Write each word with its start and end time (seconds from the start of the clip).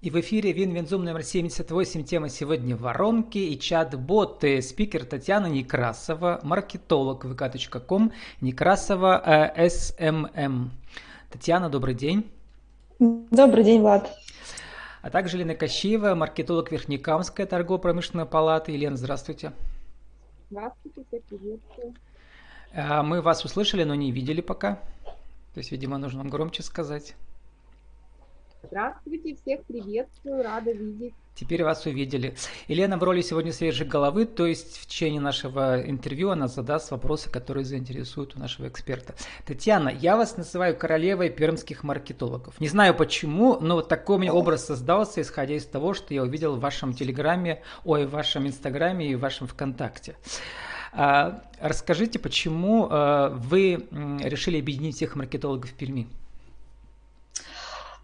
И 0.00 0.10
в 0.10 0.20
эфире 0.20 0.52
WinWinZoom 0.52 1.04
номер 1.04 1.24
78. 1.24 2.04
Тема 2.04 2.28
сегодня 2.28 2.76
воронки 2.76 3.38
и 3.38 3.58
чат-боты. 3.58 4.62
Спикер 4.62 5.04
Татьяна 5.04 5.46
Некрасова, 5.46 6.38
маркетолог 6.44 7.24
vk.com, 7.24 8.12
Некрасова 8.40 9.20
э, 9.56 9.66
SMM. 9.66 10.68
Татьяна, 11.30 11.68
добрый 11.68 11.96
день. 11.96 12.30
Добрый 13.00 13.64
день, 13.64 13.80
Влад. 13.80 14.08
А 15.02 15.10
также 15.10 15.36
Лена 15.36 15.56
Кощеева, 15.56 16.14
маркетолог 16.14 16.70
Верхнекамской 16.70 17.44
торгово-промышленной 17.44 18.26
палаты. 18.26 18.70
Елена, 18.70 18.96
здравствуйте. 18.96 19.50
Здравствуйте, 20.52 21.02
всех 21.08 21.24
приветствую. 21.24 21.94
А, 22.72 23.02
мы 23.02 23.20
вас 23.20 23.44
услышали, 23.44 23.82
но 23.82 23.96
не 23.96 24.12
видели 24.12 24.42
пока. 24.42 24.76
То 25.54 25.58
есть, 25.58 25.72
видимо, 25.72 25.98
нужно 25.98 26.20
вам 26.20 26.30
громче 26.30 26.62
сказать. 26.62 27.16
Здравствуйте, 28.62 29.36
всех 29.36 29.64
приветствую, 29.64 30.42
рада 30.42 30.72
видеть. 30.72 31.14
Теперь 31.34 31.62
вас 31.62 31.86
увидели. 31.86 32.34
Елена 32.66 32.98
в 32.98 33.04
роли 33.04 33.20
сегодня 33.20 33.52
свежей 33.52 33.86
головы, 33.86 34.26
то 34.26 34.44
есть 34.44 34.78
в 34.78 34.86
течение 34.86 35.20
нашего 35.20 35.80
интервью 35.80 36.30
она 36.30 36.48
задаст 36.48 36.90
вопросы, 36.90 37.30
которые 37.30 37.64
заинтересуют 37.64 38.34
у 38.34 38.40
нашего 38.40 38.66
эксперта. 38.66 39.14
Татьяна, 39.46 39.88
я 39.88 40.16
вас 40.16 40.36
называю 40.36 40.76
королевой 40.76 41.30
пермских 41.30 41.84
маркетологов. 41.84 42.60
Не 42.60 42.66
знаю 42.66 42.94
почему, 42.94 43.60
но 43.60 43.76
вот 43.76 43.88
такой 43.88 44.16
у 44.16 44.18
меня 44.18 44.34
образ 44.34 44.66
создался, 44.66 45.20
исходя 45.20 45.54
из 45.54 45.64
того, 45.64 45.94
что 45.94 46.12
я 46.12 46.24
увидел 46.24 46.56
в 46.56 46.60
вашем 46.60 46.92
телеграме, 46.92 47.62
ой, 47.84 48.06
в 48.06 48.10
вашем 48.10 48.48
инстаграме 48.48 49.12
и 49.12 49.14
в 49.14 49.20
вашем 49.20 49.46
ВКонтакте. 49.46 50.16
А, 50.92 51.44
расскажите, 51.60 52.18
почему 52.18 52.88
а, 52.90 53.28
вы 53.30 53.86
решили 53.92 54.58
объединить 54.58 54.96
всех 54.96 55.14
маркетологов 55.14 55.70
в 55.70 55.74
Перми? 55.74 56.08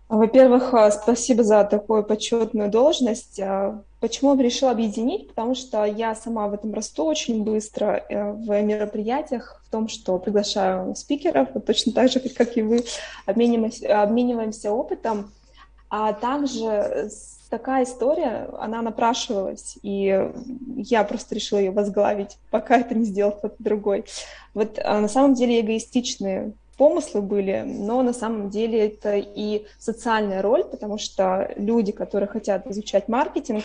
Во-первых, 0.09 0.75
а, 0.75 0.91
спасибо 0.91 1.43
за 1.45 1.65
такую 1.65 2.05
почетную 2.05 2.71
должность. 2.71 3.41
А, 3.41 3.83
почему 4.01 4.35
я 4.37 4.43
решила 4.43 4.71
объединить? 4.71 5.29
Потому 5.29 5.55
что 5.55 5.85
я 5.85 6.15
сама 6.15 6.47
в 6.49 6.55
этом 6.55 6.75
расту 6.75 7.05
очень 7.05 7.43
быстро 7.43 8.05
э, 8.09 8.33
в 8.33 8.63
мероприятиях, 8.63 9.63
в 9.67 9.71
том, 9.71 9.89
что 9.89 10.19
приглашаю 10.19 10.95
спикеров, 10.95 11.49
вот 11.55 11.65
точно 11.65 11.93
так 11.93 12.11
же, 12.11 12.21
как 12.21 12.57
и 12.57 12.63
вы, 12.63 12.85
обмениваемся, 13.25 14.03
обмениваемся 14.03 14.73
опытом. 14.73 15.33
А 15.89 16.13
также 16.13 17.09
такая 17.49 17.85
история, 17.85 18.51
она 18.59 18.83
напрашивалась, 18.83 19.79
и 19.83 20.29
я 20.77 21.05
просто 21.05 21.35
решила 21.35 21.61
ее 21.61 21.71
возглавить, 21.71 22.37
пока 22.51 22.79
это 22.79 22.95
не 22.95 23.05
сделал 23.05 23.33
кто-то 23.33 23.57
другой. 23.59 24.05
Вот 24.53 24.79
а, 24.83 25.01
на 25.01 25.09
самом 25.09 25.35
деле 25.35 25.61
эгоистичные 25.61 26.53
помыслы 26.77 27.23
были, 27.23 27.63
но 27.65 28.03
на 28.03 28.13
самом 28.13 28.51
деле 28.51 28.87
это 28.87 29.17
и 29.17 29.67
социальная 29.79 30.43
роль, 30.43 30.65
потому 30.65 30.99
что 30.99 31.53
люди, 31.57 31.93
которые 31.93 32.29
хотят 32.29 32.67
изучать 32.67 33.09
маркетинг, 33.09 33.65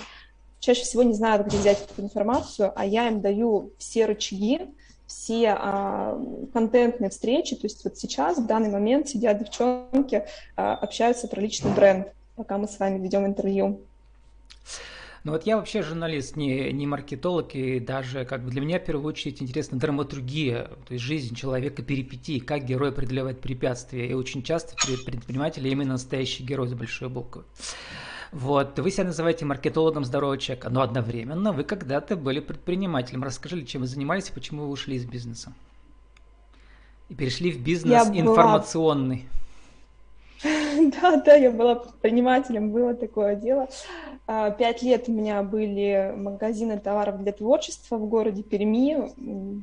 чаще 0.59 0.83
всего 0.83 1.03
не 1.03 1.13
знают, 1.13 1.47
где 1.47 1.57
взять 1.57 1.88
эту 1.89 2.01
информацию, 2.01 2.71
а 2.75 2.85
я 2.85 3.07
им 3.07 3.21
даю 3.21 3.71
все 3.77 4.05
рычаги, 4.05 4.61
все 5.07 5.55
а, 5.57 6.21
контентные 6.53 7.09
встречи. 7.09 7.55
То 7.55 7.66
есть 7.66 7.83
вот 7.83 7.97
сейчас, 7.97 8.38
в 8.38 8.45
данный 8.45 8.69
момент, 8.69 9.09
сидят 9.09 9.39
девчонки, 9.39 10.25
а, 10.55 10.75
общаются 10.75 11.27
про 11.27 11.41
личный 11.41 11.71
бренд, 11.71 12.09
пока 12.35 12.57
мы 12.57 12.67
с 12.67 12.77
вами 12.77 13.01
ведем 13.01 13.25
интервью. 13.25 13.79
Ну 15.23 15.34
вот 15.34 15.45
я 15.45 15.58
вообще 15.58 15.81
журналист, 15.81 16.38
не, 16.38 16.72
не 16.72 16.88
маркетолог, 16.88 17.53
и 17.53 17.80
даже 17.80 18.23
как 18.23 18.44
бы 18.44 18.52
для 18.52 18.62
меня 18.62 18.80
в 18.80 18.86
первую 18.86 19.06
очередь 19.06 19.42
интересна 19.42 19.78
драматургия, 19.78 20.70
то 20.88 20.94
есть 20.94 21.03
жизнь 21.03 21.36
человека, 21.36 21.84
перипетии, 21.84 22.39
как 22.39 22.66
герой 22.66 22.92
преодолевает 22.94 23.42
препятствия. 23.42 24.09
И 24.09 24.14
очень 24.14 24.44
часто 24.44 24.75
предприниматели 25.06 25.70
именно 25.70 25.94
настоящий 25.94 26.44
герой 26.44 26.70
с 26.70 26.73
большой 26.73 27.09
буквы. 27.09 27.44
Вот, 28.31 28.78
вы 28.78 28.92
себя 28.92 29.06
называете 29.06 29.44
маркетологом 29.45 30.06
здорового 30.06 30.38
человека, 30.38 30.70
но 30.70 30.81
одновременно 30.81 31.52
вы 31.52 31.64
когда-то 31.64 32.16
были 32.16 32.40
предпринимателем. 32.40 33.23
Расскажите, 33.23 33.66
чем 33.66 33.81
вы 33.81 33.88
занимались 33.88 34.30
и 34.30 34.34
почему 34.34 34.64
вы 34.66 34.70
ушли 34.70 34.95
из 34.95 35.06
бизнеса? 35.06 35.52
И 37.09 37.16
перешли 37.16 37.52
в 37.52 37.59
бизнес 37.59 38.08
я 38.08 38.19
информационный. 38.19 39.18
Была 39.18 39.48
Да, 41.01 41.17
да, 41.17 41.35
я 41.35 41.51
была 41.51 41.75
предпринимателем, 41.75 42.72
было 42.72 42.94
такое 42.94 43.35
дело. 43.35 43.67
А, 44.27 44.51
пять 44.51 44.81
лет 44.81 45.05
у 45.07 45.11
меня 45.11 45.41
были 45.44 46.13
магазины 46.16 46.77
товаров 46.77 47.22
для 47.22 47.31
творчества 47.31 47.97
в 47.97 48.07
городе 48.07 48.44
Перми. 48.44 49.11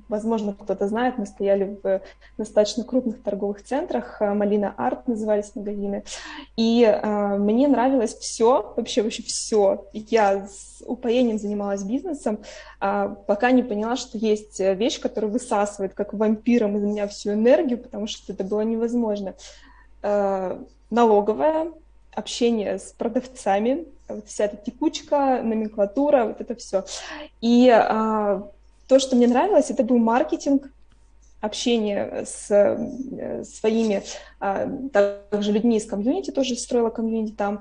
Возможно, 0.09 0.53
кто-то 0.53 0.88
знает, 0.88 1.19
мы 1.19 1.26
стояли 1.26 1.78
в 1.82 2.03
достаточно 2.36 2.84
крупных 2.84 3.22
торговых 3.22 3.62
центрах. 3.62 4.20
А, 4.20 4.34
Малина 4.34 4.75
Арт 4.76 5.09
назывались 5.09 5.54
магазины. 5.54 6.04
И 6.56 6.82
э, 6.82 7.36
мне 7.38 7.69
нравилось 7.69 8.15
все, 8.15 8.75
вообще 8.76 9.03
вообще 9.03 9.22
все. 9.22 9.86
Я 9.92 10.47
с 10.47 10.82
упоением 10.84 11.38
занималась 11.38 11.82
бизнесом, 11.82 12.41
э, 12.81 13.15
пока 13.26 13.53
не 13.53 13.62
поняла, 13.62 13.97
что 13.97 14.19
есть 14.19 14.59
вещь, 14.59 15.00
которая 15.00 15.31
высасывает, 15.31 15.94
как 15.94 16.12
вампиром 16.12 16.76
из 16.76 16.82
меня 16.82 17.06
всю 17.09 17.32
энергию, 17.32 17.78
потому 17.78 18.06
что 18.06 18.32
это 18.32 18.44
было 18.44 18.62
невозможно. 18.62 19.34
Э, 20.09 20.56
налоговая, 20.89 21.72
общение 22.15 22.78
с 22.78 22.94
продавцами, 22.97 23.87
вот 24.09 24.28
вся 24.28 24.44
эта 24.44 24.56
текучка, 24.56 25.43
номенклатура, 25.43 26.27
вот 26.27 26.41
это 26.41 26.55
все. 26.55 26.84
И 27.41 27.69
а, 27.69 28.49
то, 28.87 29.00
что 29.00 29.16
мне 29.16 29.27
нравилось, 29.27 29.69
это 29.71 29.83
был 29.83 29.99
маркетинг, 29.99 30.71
общение 31.41 32.25
с 32.25 32.47
э, 32.53 33.43
своими 33.43 34.05
а, 34.39 34.71
также 34.93 35.50
людьми 35.50 35.77
из 35.77 35.87
комьюнити, 35.87 36.31
тоже 36.31 36.55
строила 36.55 36.91
комьюнити 36.91 37.33
там. 37.33 37.61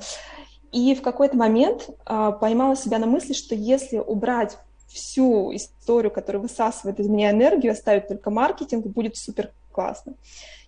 И 0.71 0.93
в 0.93 1.01
какой-то 1.01 1.35
момент 1.35 1.89
а, 2.05 2.31
поймала 2.31 2.75
себя 2.75 2.99
на 2.99 3.07
мысли, 3.07 3.33
что 3.33 3.55
если 3.55 3.97
убрать 3.97 4.55
всю 4.87 5.51
историю, 5.55 6.11
которая 6.11 6.43
высасывает 6.43 6.99
из 6.99 7.07
меня 7.07 7.31
энергию, 7.31 7.71
оставить 7.71 8.07
только 8.07 8.29
маркетинг, 8.29 8.85
будет 8.85 9.17
супер 9.17 9.49
классно. 9.75 10.13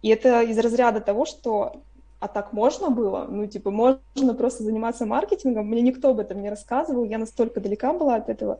И 0.01 0.09
это 0.09 0.41
из 0.41 0.59
разряда 0.59 0.99
того, 0.99 1.25
что 1.25 1.81
а 2.19 2.27
так 2.27 2.51
можно 2.51 2.89
было? 2.89 3.27
Ну, 3.29 3.45
типа, 3.45 3.69
можно 3.69 4.33
просто 4.33 4.63
заниматься 4.63 5.05
маркетингом. 5.05 5.67
Мне 5.67 5.81
никто 5.81 6.09
об 6.09 6.19
этом 6.19 6.41
не 6.41 6.49
рассказывал, 6.49 7.03
я 7.03 7.19
настолько 7.19 7.61
далека 7.61 7.93
была 7.93 8.15
от 8.15 8.27
этого, 8.27 8.59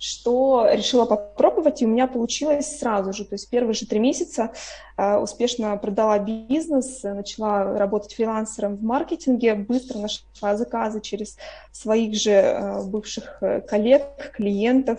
что 0.00 0.66
решила 0.72 1.04
попробовать, 1.04 1.82
и 1.82 1.86
у 1.86 1.88
меня 1.88 2.08
получилось 2.08 2.78
сразу 2.78 3.12
же. 3.12 3.24
То 3.24 3.34
есть 3.34 3.48
первые 3.48 3.74
же 3.74 3.86
три 3.86 4.00
месяца 4.00 4.50
э, 4.96 5.18
успешно 5.18 5.76
продала 5.76 6.18
бизнес, 6.18 7.04
начала 7.04 7.78
работать 7.78 8.12
фрилансером 8.12 8.76
в 8.76 8.82
маркетинге, 8.82 9.54
быстро 9.54 10.00
нашла 10.00 10.56
заказы 10.56 11.00
через 11.00 11.36
своих 11.70 12.16
же 12.16 12.32
э, 12.32 12.82
бывших 12.82 13.38
э, 13.40 13.60
коллег, 13.60 14.32
клиентов, 14.34 14.98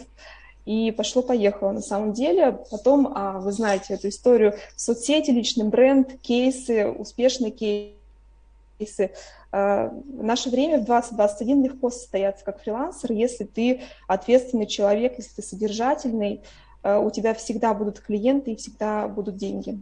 и 0.67 0.91
пошло-поехало 0.91 1.71
на 1.71 1.81
самом 1.81 2.11
деле. 2.11 2.59
Потом, 2.69 3.13
а, 3.15 3.39
вы 3.39 3.53
знаете 3.53 3.93
эту 3.93 4.09
историю, 4.09 4.55
соцсети, 4.75 5.31
личный 5.31 5.63
бренд, 5.63 6.19
кейсы, 6.19 6.89
успешные 6.89 7.51
кейсы. 7.51 9.11
А, 9.53 9.87
в 9.87 10.23
наше 10.23 10.49
время 10.49 10.79
в 10.79 10.83
2021 10.83 11.63
легко 11.63 11.89
состояться 11.89 12.43
как 12.43 12.61
фрилансер, 12.61 13.13
если 13.13 13.45
ты 13.45 13.81
ответственный 14.09 14.67
человек, 14.67 15.13
если 15.17 15.35
ты 15.35 15.41
содержательный, 15.41 16.41
а, 16.83 16.99
у 16.99 17.11
тебя 17.11 17.33
всегда 17.33 17.73
будут 17.73 18.01
клиенты 18.01 18.51
и 18.51 18.55
всегда 18.57 19.07
будут 19.07 19.37
деньги. 19.37 19.81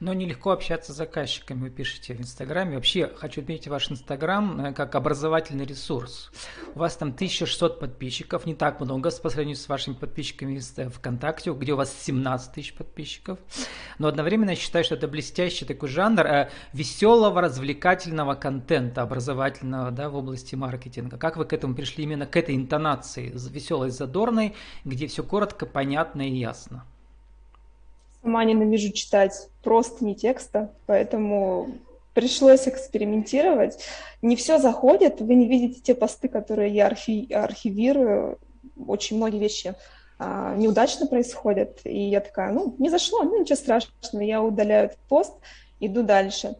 Но 0.00 0.14
нелегко 0.14 0.50
общаться 0.50 0.92
с 0.92 0.96
заказчиками, 0.96 1.62
вы 1.62 1.70
пишете 1.70 2.14
в 2.14 2.20
Инстаграме. 2.20 2.76
Вообще, 2.76 3.10
хочу 3.16 3.42
отметить 3.42 3.68
ваш 3.68 3.90
Инстаграм 3.90 4.66
э, 4.66 4.72
как 4.72 4.94
образовательный 4.94 5.66
ресурс. 5.66 6.30
У 6.74 6.78
вас 6.78 6.96
там 6.96 7.08
1600 7.10 7.80
подписчиков, 7.80 8.46
не 8.46 8.54
так 8.54 8.80
много 8.80 9.10
по 9.10 9.30
сравнению 9.30 9.56
с 9.56 9.68
вашими 9.68 9.94
подписчиками 9.94 10.58
в 10.58 10.90
ВКонтакте, 10.90 11.52
где 11.52 11.72
у 11.72 11.76
вас 11.76 11.92
17 11.92 12.52
тысяч 12.52 12.74
подписчиков. 12.74 13.38
Но 13.98 14.08
одновременно 14.08 14.50
я 14.50 14.56
считаю, 14.56 14.84
что 14.84 14.94
это 14.94 15.08
блестящий 15.08 15.64
такой 15.64 15.88
жанр 15.88 16.26
э, 16.26 16.50
веселого, 16.72 17.40
развлекательного 17.40 18.34
контента, 18.34 19.02
образовательного 19.02 19.90
да, 19.90 20.08
в 20.08 20.16
области 20.16 20.54
маркетинга. 20.54 21.18
Как 21.18 21.36
вы 21.36 21.44
к 21.44 21.52
этому 21.52 21.74
пришли 21.74 22.04
именно 22.04 22.26
к 22.26 22.36
этой 22.36 22.54
интонации, 22.54 23.32
веселой, 23.34 23.90
задорной, 23.90 24.54
где 24.84 25.06
все 25.06 25.22
коротко, 25.22 25.66
понятно 25.66 26.22
и 26.22 26.34
ясно? 26.34 26.84
Сама 28.28 28.44
ненавижу 28.44 28.92
читать 28.92 29.48
просто 29.62 30.04
не 30.04 30.14
текста, 30.14 30.70
поэтому 30.84 31.68
пришлось 32.12 32.68
экспериментировать. 32.68 33.78
Не 34.20 34.36
все 34.36 34.58
заходит, 34.58 35.22
вы 35.22 35.34
не 35.34 35.48
видите 35.48 35.80
те 35.80 35.94
посты, 35.94 36.28
которые 36.28 36.74
я 36.74 36.88
архи 36.88 37.32
архивирую. 37.32 38.38
Очень 38.86 39.16
многие 39.16 39.38
вещи 39.38 39.74
а, 40.18 40.54
неудачно 40.56 41.06
происходят. 41.06 41.80
И 41.84 42.10
я 42.10 42.20
такая, 42.20 42.52
ну, 42.52 42.74
не 42.78 42.90
зашло, 42.90 43.22
ну, 43.22 43.40
ничего 43.40 43.56
страшного, 43.56 44.22
я 44.22 44.42
удаляю 44.42 44.88
этот 44.88 44.98
пост, 45.08 45.32
иду 45.80 46.02
дальше. 46.02 46.54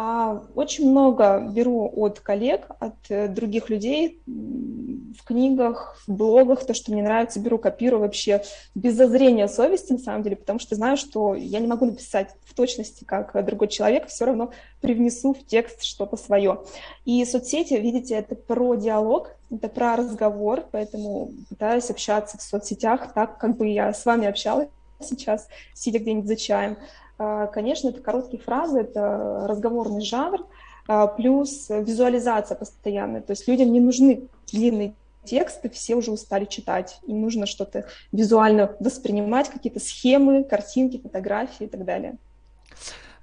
А 0.00 0.44
очень 0.54 0.88
много 0.88 1.40
беру 1.50 1.92
от 1.96 2.20
коллег, 2.20 2.68
от 2.78 2.94
э, 3.08 3.26
других 3.26 3.68
людей, 3.68 4.22
в 4.26 5.24
книгах, 5.24 6.00
в 6.06 6.12
блогах, 6.14 6.64
то, 6.64 6.72
что 6.72 6.92
мне 6.92 7.02
нравится, 7.02 7.40
беру, 7.40 7.58
копирую 7.58 8.02
вообще 8.02 8.44
без 8.76 8.94
зазрения 8.94 9.48
совести, 9.48 9.94
на 9.94 9.98
самом 9.98 10.22
деле, 10.22 10.36
потому 10.36 10.60
что 10.60 10.76
знаю, 10.76 10.96
что 10.96 11.34
я 11.34 11.58
не 11.58 11.66
могу 11.66 11.84
написать 11.84 12.28
в 12.44 12.54
точности, 12.54 13.02
как 13.02 13.44
другой 13.44 13.66
человек, 13.66 14.06
все 14.06 14.26
равно 14.26 14.52
привнесу 14.80 15.34
в 15.34 15.44
текст 15.44 15.82
что-то 15.82 16.16
свое. 16.16 16.60
И 17.04 17.24
соцсети, 17.24 17.74
видите, 17.74 18.14
это 18.14 18.36
про 18.36 18.76
диалог, 18.76 19.32
это 19.50 19.68
про 19.68 19.96
разговор, 19.96 20.64
поэтому 20.70 21.32
пытаюсь 21.48 21.90
общаться 21.90 22.38
в 22.38 22.42
соцсетях 22.42 23.14
так, 23.14 23.38
как 23.38 23.56
бы 23.56 23.66
я 23.66 23.92
с 23.92 24.06
вами 24.06 24.28
общалась 24.28 24.68
сейчас, 25.00 25.48
сидя 25.74 25.98
где-нибудь 25.98 26.28
за 26.28 26.36
чаем. 26.36 26.76
А, 27.18 27.46
конечно, 27.48 27.88
это 27.88 28.00
короткие 28.00 28.40
фразы, 28.40 28.80
это 28.80 29.46
разговорный 29.48 30.02
жанр, 30.02 30.46
а, 30.86 31.06
плюс 31.08 31.68
визуализация 31.68 32.56
постоянная. 32.56 33.20
То 33.20 33.32
есть 33.32 33.48
людям 33.48 33.72
не 33.72 33.80
нужны 33.80 34.28
длинные 34.50 34.94
тексты, 35.24 35.68
все 35.68 35.96
уже 35.96 36.10
устали 36.10 36.44
читать. 36.46 37.00
Им 37.06 37.20
нужно 37.20 37.46
что-то 37.46 37.86
визуально 38.12 38.74
воспринимать, 38.80 39.50
какие-то 39.50 39.80
схемы, 39.80 40.44
картинки, 40.44 41.00
фотографии 41.00 41.64
и 41.64 41.68
так 41.68 41.84
далее. 41.84 42.16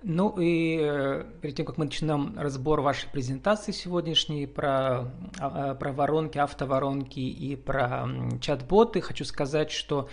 Ну 0.04 0.36
и 0.38 0.78
э, 0.80 1.24
перед 1.42 1.56
тем, 1.56 1.66
как 1.66 1.78
мы 1.78 1.86
начнем 1.86 2.38
разбор 2.38 2.82
вашей 2.82 3.10
презентации 3.10 3.72
сегодняшней 3.72 4.46
про, 4.46 5.12
а, 5.40 5.74
про 5.74 5.94
воронки, 5.94 6.38
автоворонки 6.38 7.20
и 7.20 7.56
про 7.56 8.08
чат-боты, 8.40 9.02
хочу 9.02 9.26
сказать, 9.26 9.72
что 9.72 10.08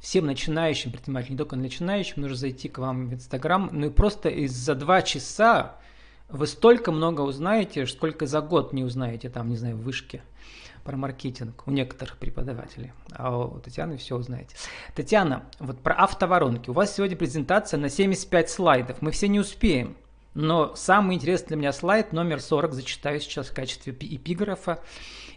всем 0.00 0.26
начинающим 0.26 0.92
предпринимателям, 0.92 1.32
не 1.32 1.38
только 1.38 1.56
начинающим, 1.56 2.22
нужно 2.22 2.36
зайти 2.36 2.68
к 2.68 2.78
вам 2.78 3.08
в 3.08 3.14
Инстаграм, 3.14 3.68
ну 3.72 3.86
и 3.86 3.90
просто 3.90 4.28
из 4.28 4.52
за 4.52 4.74
два 4.74 5.02
часа 5.02 5.76
вы 6.28 6.46
столько 6.46 6.92
много 6.92 7.22
узнаете, 7.22 7.86
сколько 7.86 8.26
за 8.26 8.40
год 8.40 8.72
не 8.72 8.84
узнаете 8.84 9.28
там, 9.30 9.48
не 9.48 9.56
знаю, 9.56 9.76
в 9.76 9.82
вышке 9.82 10.22
про 10.84 10.96
маркетинг 10.96 11.64
у 11.66 11.70
некоторых 11.70 12.16
преподавателей, 12.16 12.92
а 13.12 13.36
у 13.36 13.58
Татьяны 13.58 13.98
все 13.98 14.16
узнаете. 14.16 14.56
Татьяна, 14.94 15.44
вот 15.58 15.80
про 15.80 15.94
автоворонки. 15.94 16.70
У 16.70 16.72
вас 16.72 16.94
сегодня 16.94 17.14
презентация 17.14 17.78
на 17.78 17.90
75 17.90 18.48
слайдов. 18.48 19.02
Мы 19.02 19.10
все 19.10 19.28
не 19.28 19.38
успеем. 19.38 19.96
Но 20.32 20.74
самый 20.76 21.16
интересный 21.16 21.48
для 21.48 21.56
меня 21.56 21.72
слайд 21.72 22.12
номер 22.12 22.40
40 22.40 22.72
зачитаю 22.72 23.20
сейчас 23.20 23.48
в 23.48 23.54
качестве 23.54 23.92
эпиграфа. 23.92 24.82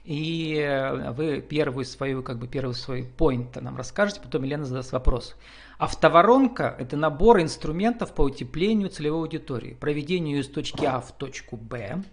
И 0.04 0.56
э, 0.56 1.12
вы 1.12 1.42
первую 1.42 1.86
свою, 1.86 2.24
как 2.24 2.40
бы 2.40 2.48
первый 2.48 2.74
свой 2.74 3.02
point 3.02 3.60
нам 3.62 3.78
расскажете, 3.78 4.20
потом 4.22 4.44
Елена 4.44 4.66
задаст 4.66 4.92
вопрос. 4.92 5.36
Автоворонка– 5.78 6.76
это 6.80 6.98
набор 6.98 7.40
инструментов 7.42 8.14
по 8.14 8.24
утеплению 8.24 8.90
целевой 8.90 9.22
аудитории, 9.22 9.78
проведению 9.80 10.40
из 10.40 10.48
точки 10.48 10.86
А 10.86 11.00
в 11.00 11.12
точку 11.12 11.56
Б. 11.58 12.04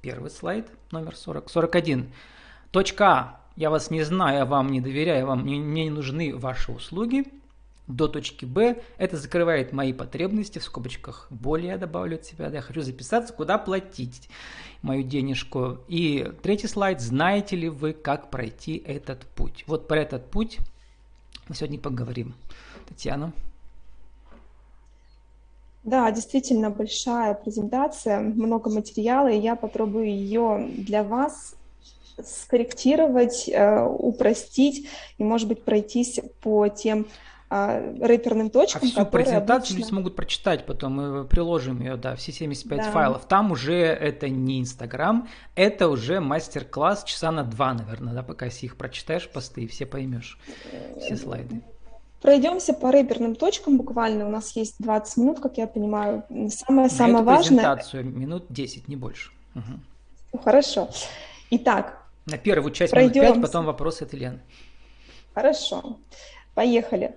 Первый 0.00 0.30
слайд, 0.30 0.66
номер 0.90 1.16
40. 1.16 1.48
41. 1.48 2.12
Точка 2.70 3.06
А. 3.06 3.40
Я 3.54 3.70
вас 3.70 3.90
не 3.90 4.02
знаю, 4.02 4.38
я 4.38 4.44
вам 4.46 4.70
не 4.70 4.80
доверяю, 4.80 5.26
вам 5.26 5.44
не, 5.44 5.60
мне 5.60 5.84
не 5.84 5.90
нужны 5.90 6.34
ваши 6.34 6.72
услуги. 6.72 7.24
До 7.88 8.06
точки 8.06 8.44
Б. 8.44 8.80
Это 8.96 9.16
закрывает 9.16 9.72
мои 9.72 9.92
потребности, 9.92 10.58
в 10.58 10.64
скобочках 10.64 11.26
более 11.30 11.70
я 11.70 11.78
добавлю 11.78 12.16
от 12.16 12.24
себя. 12.24 12.48
Я 12.48 12.60
хочу 12.60 12.82
записаться, 12.82 13.32
куда 13.32 13.58
платить 13.58 14.28
мою 14.82 15.02
денежку. 15.02 15.78
И 15.88 16.32
третий 16.42 16.68
слайд. 16.68 17.00
Знаете 17.00 17.56
ли 17.56 17.68
вы, 17.68 17.92
как 17.92 18.30
пройти 18.30 18.82
этот 18.86 19.26
путь? 19.26 19.64
Вот 19.66 19.88
про 19.88 20.00
этот 20.00 20.30
путь 20.30 20.58
мы 21.48 21.56
сегодня 21.56 21.78
поговорим. 21.78 22.34
Татьяна. 22.88 23.32
Да, 25.84 26.10
действительно 26.12 26.70
большая 26.70 27.34
презентация, 27.34 28.20
много 28.20 28.70
материала, 28.70 29.28
и 29.28 29.40
я 29.40 29.56
попробую 29.56 30.06
ее 30.06 30.68
для 30.76 31.02
вас 31.02 31.56
скорректировать, 32.24 33.48
э, 33.48 33.84
упростить 33.84 34.88
и, 35.18 35.24
может 35.24 35.48
быть, 35.48 35.64
пройтись 35.64 36.20
по 36.40 36.68
тем 36.68 37.06
рэперным 38.00 38.50
точкам. 38.50 38.82
А 38.84 38.86
всю 38.86 39.06
презентацию 39.06 39.74
обычно... 39.74 39.88
смогут 39.88 40.16
прочитать 40.16 40.64
потом, 40.66 40.92
мы 40.92 41.24
приложим 41.24 41.80
ее, 41.80 41.96
да, 41.96 42.16
все 42.16 42.32
75 42.32 42.78
да. 42.78 42.90
файлов. 42.90 43.26
Там 43.26 43.52
уже 43.52 43.74
это 43.74 44.28
не 44.28 44.60
Инстаграм, 44.60 45.28
это 45.54 45.88
уже 45.88 46.20
мастер-класс 46.20 47.04
часа 47.04 47.30
на 47.30 47.44
два, 47.44 47.74
наверное, 47.74 48.14
да, 48.14 48.22
пока 48.22 48.46
если 48.46 48.66
их 48.66 48.76
прочитаешь 48.76 49.28
посты, 49.28 49.62
и 49.62 49.66
все 49.66 49.86
поймешь, 49.86 50.38
все 51.00 51.16
слайды. 51.16 51.62
Пройдемся 52.22 52.72
по 52.72 52.92
рэперным 52.92 53.34
точкам 53.34 53.76
буквально. 53.76 54.26
У 54.26 54.30
нас 54.30 54.54
есть 54.54 54.76
20 54.78 55.16
минут, 55.16 55.40
как 55.40 55.58
я 55.58 55.66
понимаю. 55.66 56.22
Самое-самое 56.48 57.24
важное... 57.24 57.58
презентацию 57.58 58.04
минут 58.04 58.46
10, 58.48 58.86
не 58.86 58.94
больше. 58.94 59.32
Угу. 59.56 60.40
Хорошо. 60.44 60.88
Итак. 61.50 62.00
На 62.26 62.38
первую 62.38 62.70
часть 62.70 62.92
пройдемся. 62.92 63.20
минут 63.22 63.34
5, 63.34 63.42
потом 63.42 63.66
вопросы 63.66 64.04
от 64.04 64.12
Елены. 64.12 64.40
Хорошо. 65.34 65.98
Поехали. 66.54 67.14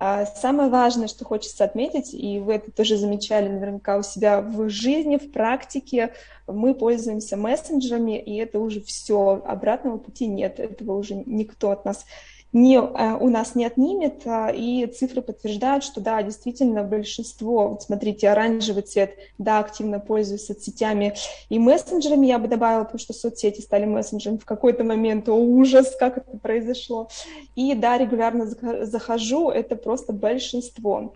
А, 0.00 0.26
самое 0.26 0.70
важное, 0.70 1.08
что 1.08 1.24
хочется 1.24 1.64
отметить, 1.64 2.14
и 2.14 2.38
вы 2.38 2.54
это 2.54 2.70
тоже 2.70 2.96
замечали 2.96 3.48
наверняка 3.48 3.96
у 3.96 4.02
себя 4.02 4.40
в 4.40 4.68
жизни, 4.68 5.16
в 5.16 5.32
практике, 5.32 6.14
мы 6.46 6.74
пользуемся 6.74 7.36
мессенджерами, 7.36 8.16
и 8.16 8.36
это 8.36 8.60
уже 8.60 8.80
все, 8.80 9.42
обратного 9.44 9.98
пути 9.98 10.28
нет, 10.28 10.60
этого 10.60 10.96
уже 10.96 11.14
никто 11.26 11.72
от 11.72 11.84
нас 11.84 12.06
не, 12.52 12.76
э, 12.76 13.16
у 13.20 13.28
нас 13.28 13.54
не 13.54 13.66
отнимет, 13.66 14.22
а, 14.24 14.48
и 14.48 14.86
цифры 14.86 15.20
подтверждают, 15.20 15.84
что 15.84 16.00
да, 16.00 16.22
действительно 16.22 16.82
большинство, 16.82 17.68
вот 17.68 17.82
смотрите, 17.82 18.30
оранжевый 18.30 18.82
цвет, 18.82 19.16
да, 19.36 19.58
активно 19.58 20.00
пользуюсь 20.00 20.46
соцсетями 20.46 21.14
и 21.50 21.58
мессенджерами, 21.58 22.26
я 22.26 22.38
бы 22.38 22.48
добавила, 22.48 22.84
потому 22.84 23.00
что 23.00 23.12
соцсети 23.12 23.60
стали 23.60 23.84
мессенджерами 23.84 24.38
в 24.38 24.46
какой-то 24.46 24.82
момент, 24.82 25.28
о, 25.28 25.34
ужас, 25.34 25.94
как 25.98 26.18
это 26.18 26.38
произошло, 26.38 27.08
и 27.54 27.74
да, 27.74 27.98
регулярно 27.98 28.46
захожу, 28.86 29.50
это 29.50 29.76
просто 29.76 30.14
большинство. 30.14 31.14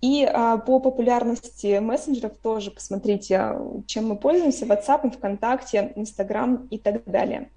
И 0.00 0.24
а, 0.24 0.58
по 0.58 0.80
популярности 0.80 1.78
мессенджеров 1.78 2.32
тоже 2.42 2.72
посмотрите, 2.72 3.56
чем 3.86 4.08
мы 4.08 4.16
пользуемся, 4.16 4.66
WhatsApp, 4.66 5.12
ВКонтакте, 5.12 5.92
Instagram 5.94 6.66
и 6.70 6.78
так 6.78 7.04
далее 7.04 7.48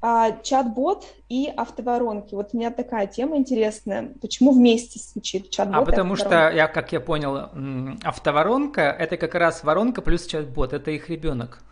а, 0.00 0.32
чат-бот 0.42 1.06
и 1.28 1.52
автоворонки. 1.56 2.34
Вот 2.34 2.50
у 2.52 2.56
меня 2.56 2.70
такая 2.70 3.06
тема 3.06 3.36
интересная. 3.36 4.12
Почему 4.20 4.52
вместе 4.52 5.00
звучит 5.00 5.50
чат-бот? 5.50 5.82
А 5.82 5.84
потому 5.84 6.14
что, 6.14 6.50
я, 6.50 6.68
как 6.68 6.92
я 6.92 7.00
понял, 7.00 7.50
автоворонка– 8.04 8.80
это 8.98 9.16
как 9.16 9.34
раз 9.34 9.64
воронка 9.64 10.00
плюс 10.00 10.26
чат-бот. 10.26 10.72
Это 10.72 10.92
их 10.92 11.08
ребенок. 11.08 11.62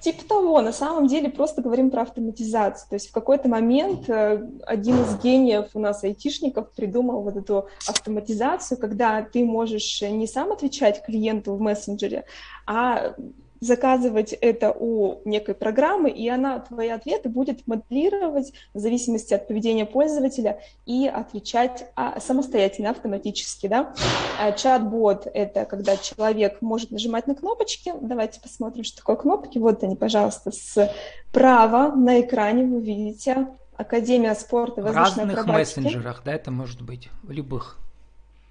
Типа 0.00 0.24
того, 0.28 0.60
на 0.60 0.72
самом 0.72 1.06
деле 1.06 1.30
просто 1.30 1.62
говорим 1.62 1.90
про 1.90 2.02
автоматизацию. 2.02 2.88
То 2.90 2.96
есть 2.96 3.08
в 3.08 3.12
какой-то 3.12 3.48
момент 3.48 4.10
э, 4.10 4.46
один 4.66 5.00
из 5.00 5.16
гениев 5.22 5.68
у 5.72 5.78
нас 5.78 6.04
айтишников 6.04 6.72
придумал 6.72 7.22
вот 7.22 7.36
эту 7.36 7.68
автоматизацию, 7.88 8.76
когда 8.76 9.22
ты 9.22 9.44
можешь 9.44 10.02
не 10.02 10.26
сам 10.26 10.52
отвечать 10.52 11.02
клиенту 11.06 11.54
в 11.54 11.60
мессенджере, 11.60 12.24
а 12.66 13.14
заказывать 13.60 14.32
это 14.32 14.72
у 14.72 15.20
некой 15.24 15.54
программы, 15.54 16.10
и 16.10 16.28
она 16.28 16.60
твои 16.60 16.88
ответы 16.88 17.28
будет 17.28 17.66
моделировать 17.66 18.52
в 18.74 18.78
зависимости 18.78 19.34
от 19.34 19.48
поведения 19.48 19.86
пользователя 19.86 20.60
и 20.86 21.06
отвечать 21.06 21.86
а, 21.96 22.20
самостоятельно, 22.20 22.90
автоматически. 22.90 23.66
Да? 23.66 23.94
А 24.38 24.52
чат-бот— 24.52 25.26
это 25.34 25.64
когда 25.64 25.96
человек 25.96 26.60
может 26.60 26.90
нажимать 26.90 27.26
на 27.26 27.34
кнопочки. 27.34 27.92
Давайте 28.00 28.40
посмотрим, 28.40 28.84
что 28.84 28.98
такое 28.98 29.16
кнопки. 29.16 29.58
Вот 29.58 29.82
они, 29.82 29.96
пожалуйста, 29.96 30.50
справа 30.52 31.94
на 31.94 32.20
экране 32.20 32.64
вы 32.64 32.80
видите 32.80 33.48
Академия 33.76 34.34
спорта 34.34 34.82
В 34.82 34.86
разных 34.86 35.46
мессенджерах, 35.46 36.22
да, 36.24 36.32
это 36.34 36.50
может 36.50 36.82
быть, 36.82 37.08
в 37.22 37.30
любых. 37.32 37.78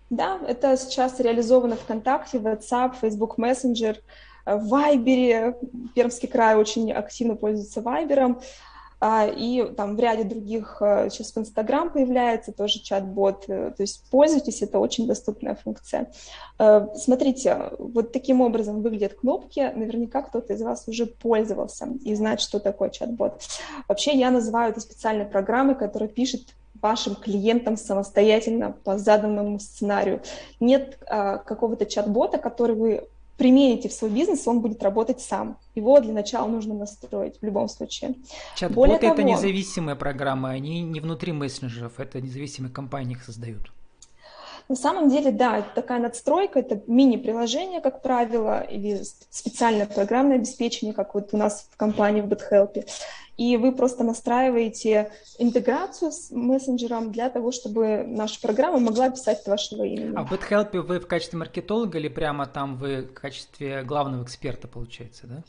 Да, 0.09 0.39
это 0.47 0.75
сейчас 0.77 1.19
реализовано 1.19 1.75
ВКонтакте, 1.75 2.37
WhatsApp, 2.37 2.95
Facebook 3.01 3.39
Messenger— 3.39 3.97
в 4.45 4.67
Вайбере, 4.67 5.57
Пермский 5.95 6.27
край 6.27 6.55
очень 6.55 6.91
активно 6.91 7.35
пользуется 7.35 7.81
Вайбером, 7.81 8.41
а, 9.05 9.27
и 9.27 9.65
там 9.75 9.97
в 9.97 9.99
ряде 9.99 10.23
других 10.23 10.77
а, 10.79 11.09
сейчас 11.09 11.33
в 11.33 11.37
Инстаграм 11.37 11.89
появляется 11.89 12.53
тоже 12.53 12.79
чат-бот, 12.79 13.43
э, 13.49 13.73
то 13.75 13.83
есть 13.83 14.09
пользуйтесь, 14.09 14.61
это 14.61 14.79
очень 14.79 15.07
доступная 15.07 15.55
функция. 15.55 16.09
Э, 16.57 16.87
смотрите, 16.95 17.71
вот 17.79 18.13
таким 18.13 18.39
образом 18.39 18.81
выглядят 18.81 19.15
кнопки, 19.15 19.73
наверняка 19.75 20.21
кто-то 20.21 20.53
из 20.53 20.61
вас 20.61 20.87
уже 20.87 21.05
пользовался 21.05 21.89
и 22.05 22.15
знает, 22.15 22.39
что 22.39 22.61
такое 22.61 22.91
чат-бот. 22.91 23.41
Вообще 23.89 24.13
я 24.17 24.31
называю 24.31 24.71
это 24.71 24.79
специальной 24.79 25.25
программой, 25.25 25.75
которая 25.75 26.07
пишет 26.07 26.55
вашим 26.81 27.15
клиентам 27.15 27.75
самостоятельно 27.75 28.73
по 28.85 28.97
заданному 28.97 29.59
сценарию. 29.59 30.21
Нет 30.61 30.97
а, 31.07 31.39
какого-то 31.39 31.85
чат-бота, 31.85 32.37
который 32.37 32.75
вы 32.77 33.07
примените 33.43 33.89
в 33.89 33.93
свой 33.93 34.09
бизнес, 34.09 34.47
он 34.47 34.61
будет 34.61 34.81
работать 34.81 35.19
сам. 35.19 35.57
Его 35.75 35.99
для 35.99 36.13
начала 36.13 36.47
нужно 36.47 36.73
настроить 36.73 37.41
в 37.41 37.45
любом 37.45 37.67
случае. 37.67 38.15
Чат-боты 38.55 39.05
это 39.05 39.21
независимые 39.21 39.97
программы, 39.97 40.49
они 40.51 40.81
не 40.81 41.01
внутри 41.01 41.33
мессенджеров, 41.33 41.99
это 41.99 42.21
независимые 42.21 42.71
компании 42.71 43.15
их 43.15 43.23
создают. 43.23 43.73
На 44.69 44.75
самом 44.75 45.09
деле, 45.09 45.31
да, 45.31 45.59
это 45.59 45.69
такая 45.75 45.99
надстройка, 45.99 46.59
это 46.59 46.81
мини-приложение, 46.87 47.81
как 47.81 48.01
правило, 48.01 48.61
или 48.61 49.01
специальное 49.29 49.85
программное 49.85 50.37
обеспечение, 50.37 50.93
как 50.93 51.13
вот 51.15 51.29
у 51.33 51.37
нас 51.37 51.67
в 51.71 51.77
компании 51.77 52.21
в 52.21 52.27
BitHelp. 52.27 52.85
И 53.35 53.57
вы 53.57 53.71
просто 53.71 54.03
настраиваете 54.03 55.11
интеграцию 55.39 56.11
с 56.11 56.29
мессенджером 56.31 57.11
для 57.11 57.29
того, 57.29 57.51
чтобы 57.51 58.03
наша 58.05 58.39
программа 58.39 58.79
могла 58.79 59.09
писать 59.09 59.41
от 59.41 59.47
вашего 59.47 59.83
имени. 59.83 60.13
А 60.15 60.23
в 60.23 60.31
BitHelp 60.31 60.79
вы 60.81 60.99
в 60.99 61.07
качестве 61.07 61.39
маркетолога 61.39 61.97
или 61.97 62.07
прямо 62.07 62.45
там 62.45 62.77
вы 62.77 63.03
в 63.03 63.13
качестве 63.13 63.83
главного 63.83 64.23
эксперта, 64.23 64.67
получается, 64.67 65.27
да? 65.27 65.43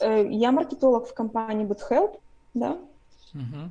Э, 0.00 0.26
я 0.28 0.52
маркетолог 0.52 1.08
в 1.08 1.14
компании 1.14 1.66
BitHelp, 1.66 2.18
да. 2.54 2.78
Угу. 3.34 3.70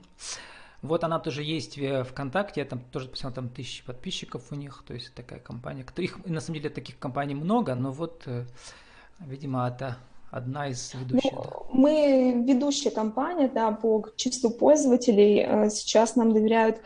Вот 0.85 1.03
она 1.03 1.19
тоже 1.19 1.43
есть 1.43 1.77
в 1.77 2.03
ВКонтакте, 2.03 2.61
я 2.61 2.65
там 2.65 2.79
тоже 2.91 3.07
посмотрел, 3.07 3.43
там 3.43 3.49
тысячи 3.49 3.83
подписчиков 3.85 4.43
у 4.51 4.55
них, 4.55 4.83
то 4.87 4.93
есть 4.93 5.13
такая 5.13 5.39
компания. 5.39 5.85
Их, 5.97 6.25
на 6.25 6.41
самом 6.41 6.59
деле 6.59 6.69
таких 6.69 6.97
компаний 6.99 7.35
много, 7.35 7.75
но 7.75 7.91
вот, 7.91 8.23
э, 8.25 8.45
видимо, 9.19 9.67
это 9.67 9.97
одна 10.31 10.67
из 10.67 10.93
ведущих. 10.93 11.31
Ну, 11.31 11.65
мы 11.71 12.43
ведущая 12.47 12.91
компания, 12.91 13.49
да, 13.53 13.71
по 13.71 14.05
числу 14.15 14.49
пользователей. 14.49 15.45
Э, 15.45 15.69
сейчас 15.69 16.15
нам 16.15 16.33
доверяют 16.33 16.81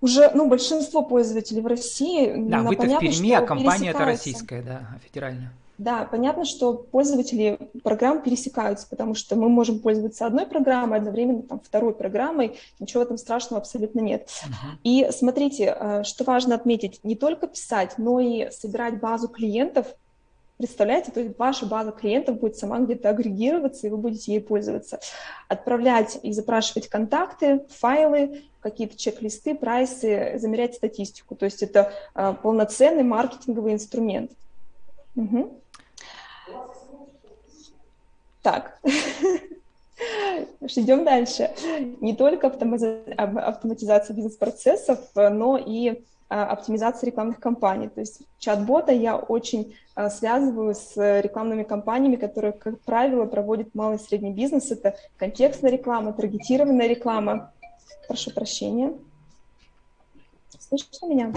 уже, 0.00 0.30
ну, 0.34 0.48
большинство 0.48 1.02
пользователей 1.02 1.62
в 1.62 1.66
России. 1.66 2.34
Да, 2.36 2.62
вы-то 2.62 2.82
в 2.82 2.98
Перми, 2.98 3.32
а 3.32 3.42
компания 3.42 3.90
это 3.90 4.04
российская, 4.04 4.62
да, 4.62 4.98
федеральная. 5.04 5.52
Да, 5.82 6.06
понятно, 6.08 6.44
что 6.44 6.74
пользователи 6.74 7.58
программ 7.82 8.22
пересекаются, 8.22 8.86
потому 8.88 9.16
что 9.16 9.34
мы 9.34 9.48
можем 9.48 9.80
пользоваться 9.80 10.24
одной 10.24 10.46
программой, 10.46 10.98
одновременно 10.98 11.42
там, 11.42 11.60
второй 11.60 11.92
программой, 11.92 12.56
ничего 12.78 13.02
этом 13.02 13.18
страшного 13.18 13.60
абсолютно 13.60 13.98
нет. 13.98 14.28
Uh-huh. 14.28 14.78
И 14.84 15.08
смотрите, 15.10 15.76
э, 15.76 16.04
что 16.04 16.22
важно 16.22 16.54
отметить, 16.54 17.00
не 17.02 17.16
только 17.16 17.48
писать, 17.48 17.94
но 17.98 18.20
и 18.20 18.48
собирать 18.52 19.00
базу 19.00 19.28
клиентов, 19.28 19.88
Представляете, 20.58 21.10
то 21.10 21.18
есть 21.18 21.36
ваша 21.38 21.66
база 21.66 21.90
клиентов 21.90 22.38
будет 22.38 22.56
сама 22.56 22.78
где-то 22.78 23.08
агрегироваться, 23.08 23.84
и 23.84 23.90
вы 23.90 23.96
будете 23.96 24.32
ей 24.32 24.40
пользоваться. 24.40 25.00
Отправлять 25.48 26.20
и 26.22 26.32
запрашивать 26.32 26.86
контакты, 26.86 27.64
файлы, 27.68 28.42
какие-то 28.60 28.96
чек-листы, 28.96 29.56
прайсы, 29.56 30.34
замерять 30.38 30.76
статистику. 30.76 31.34
То 31.34 31.46
есть 31.46 31.64
это 31.64 31.92
а, 32.14 32.34
полноценный 32.34 33.02
маркетинговый 33.02 33.72
инструмент. 33.72 34.30
Угу. 35.16 35.61
Так, 38.42 38.80
идем 40.60 41.04
дальше. 41.04 41.50
Не 42.00 42.14
только 42.14 42.48
автоматизация 42.48 44.14
бизнес-процессов, 44.14 44.98
но 45.14 45.56
и 45.56 46.02
а, 46.28 46.46
оптимизация 46.46 47.08
рекламных 47.08 47.40
кампаний. 47.40 47.90
То 47.90 48.00
есть 48.00 48.22
чат-бота 48.38 48.90
я 48.90 49.16
очень 49.18 49.76
а, 49.94 50.08
связываю 50.08 50.74
с 50.74 50.96
рекламными 51.20 51.62
кампаниями, 51.62 52.16
которые, 52.16 52.52
как 52.52 52.80
правило, 52.80 53.26
проводит 53.26 53.74
малый 53.74 53.96
и 53.96 54.00
средний 54.00 54.32
бизнес. 54.32 54.70
Это 54.70 54.96
контекстная 55.18 55.70
реклама, 55.70 56.14
таргетированная 56.14 56.86
реклама. 56.86 57.52
Прошу 58.08 58.30
прощения. 58.30 58.94
Слышно 60.58 61.06
меня? 61.06 61.34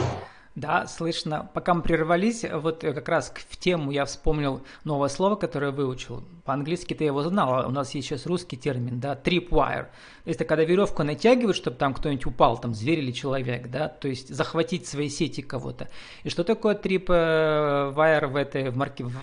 Да, 0.55 0.87
слышно. 0.87 1.49
Пока 1.53 1.73
мы 1.73 1.81
прервались, 1.81 2.45
вот 2.49 2.79
как 2.79 3.09
раз 3.09 3.33
в 3.35 3.57
тему 3.57 3.91
я 3.91 4.05
вспомнил 4.05 4.61
новое 4.85 5.09
слово, 5.09 5.35
которое 5.35 5.71
выучил. 5.71 6.23
По-английски 6.45 6.93
ты 6.93 7.03
его 7.03 7.21
знал, 7.23 7.55
а 7.55 7.67
у 7.67 7.71
нас 7.71 7.93
есть 7.93 8.07
сейчас 8.07 8.25
русский 8.25 8.55
термин, 8.55 9.01
да, 9.01 9.19
tripwire. 9.21 9.87
Это 10.23 10.45
когда 10.45 10.63
веревку 10.63 11.03
натягивают, 11.03 11.57
чтобы 11.57 11.75
там 11.75 11.93
кто-нибудь 11.93 12.25
упал, 12.25 12.57
там 12.57 12.73
зверь 12.73 12.99
или 12.99 13.11
человек, 13.11 13.69
да, 13.69 13.89
то 13.89 14.07
есть 14.07 14.33
захватить 14.33 14.87
свои 14.87 15.09
сети 15.09 15.41
кого-то. 15.41 15.89
И 16.23 16.29
что 16.29 16.45
такое 16.45 16.75
tripwire 16.75 18.27
в 18.27 18.35
этой, 18.37 18.69
в 18.69 18.77
марке, 18.77 19.03
в, 19.03 19.13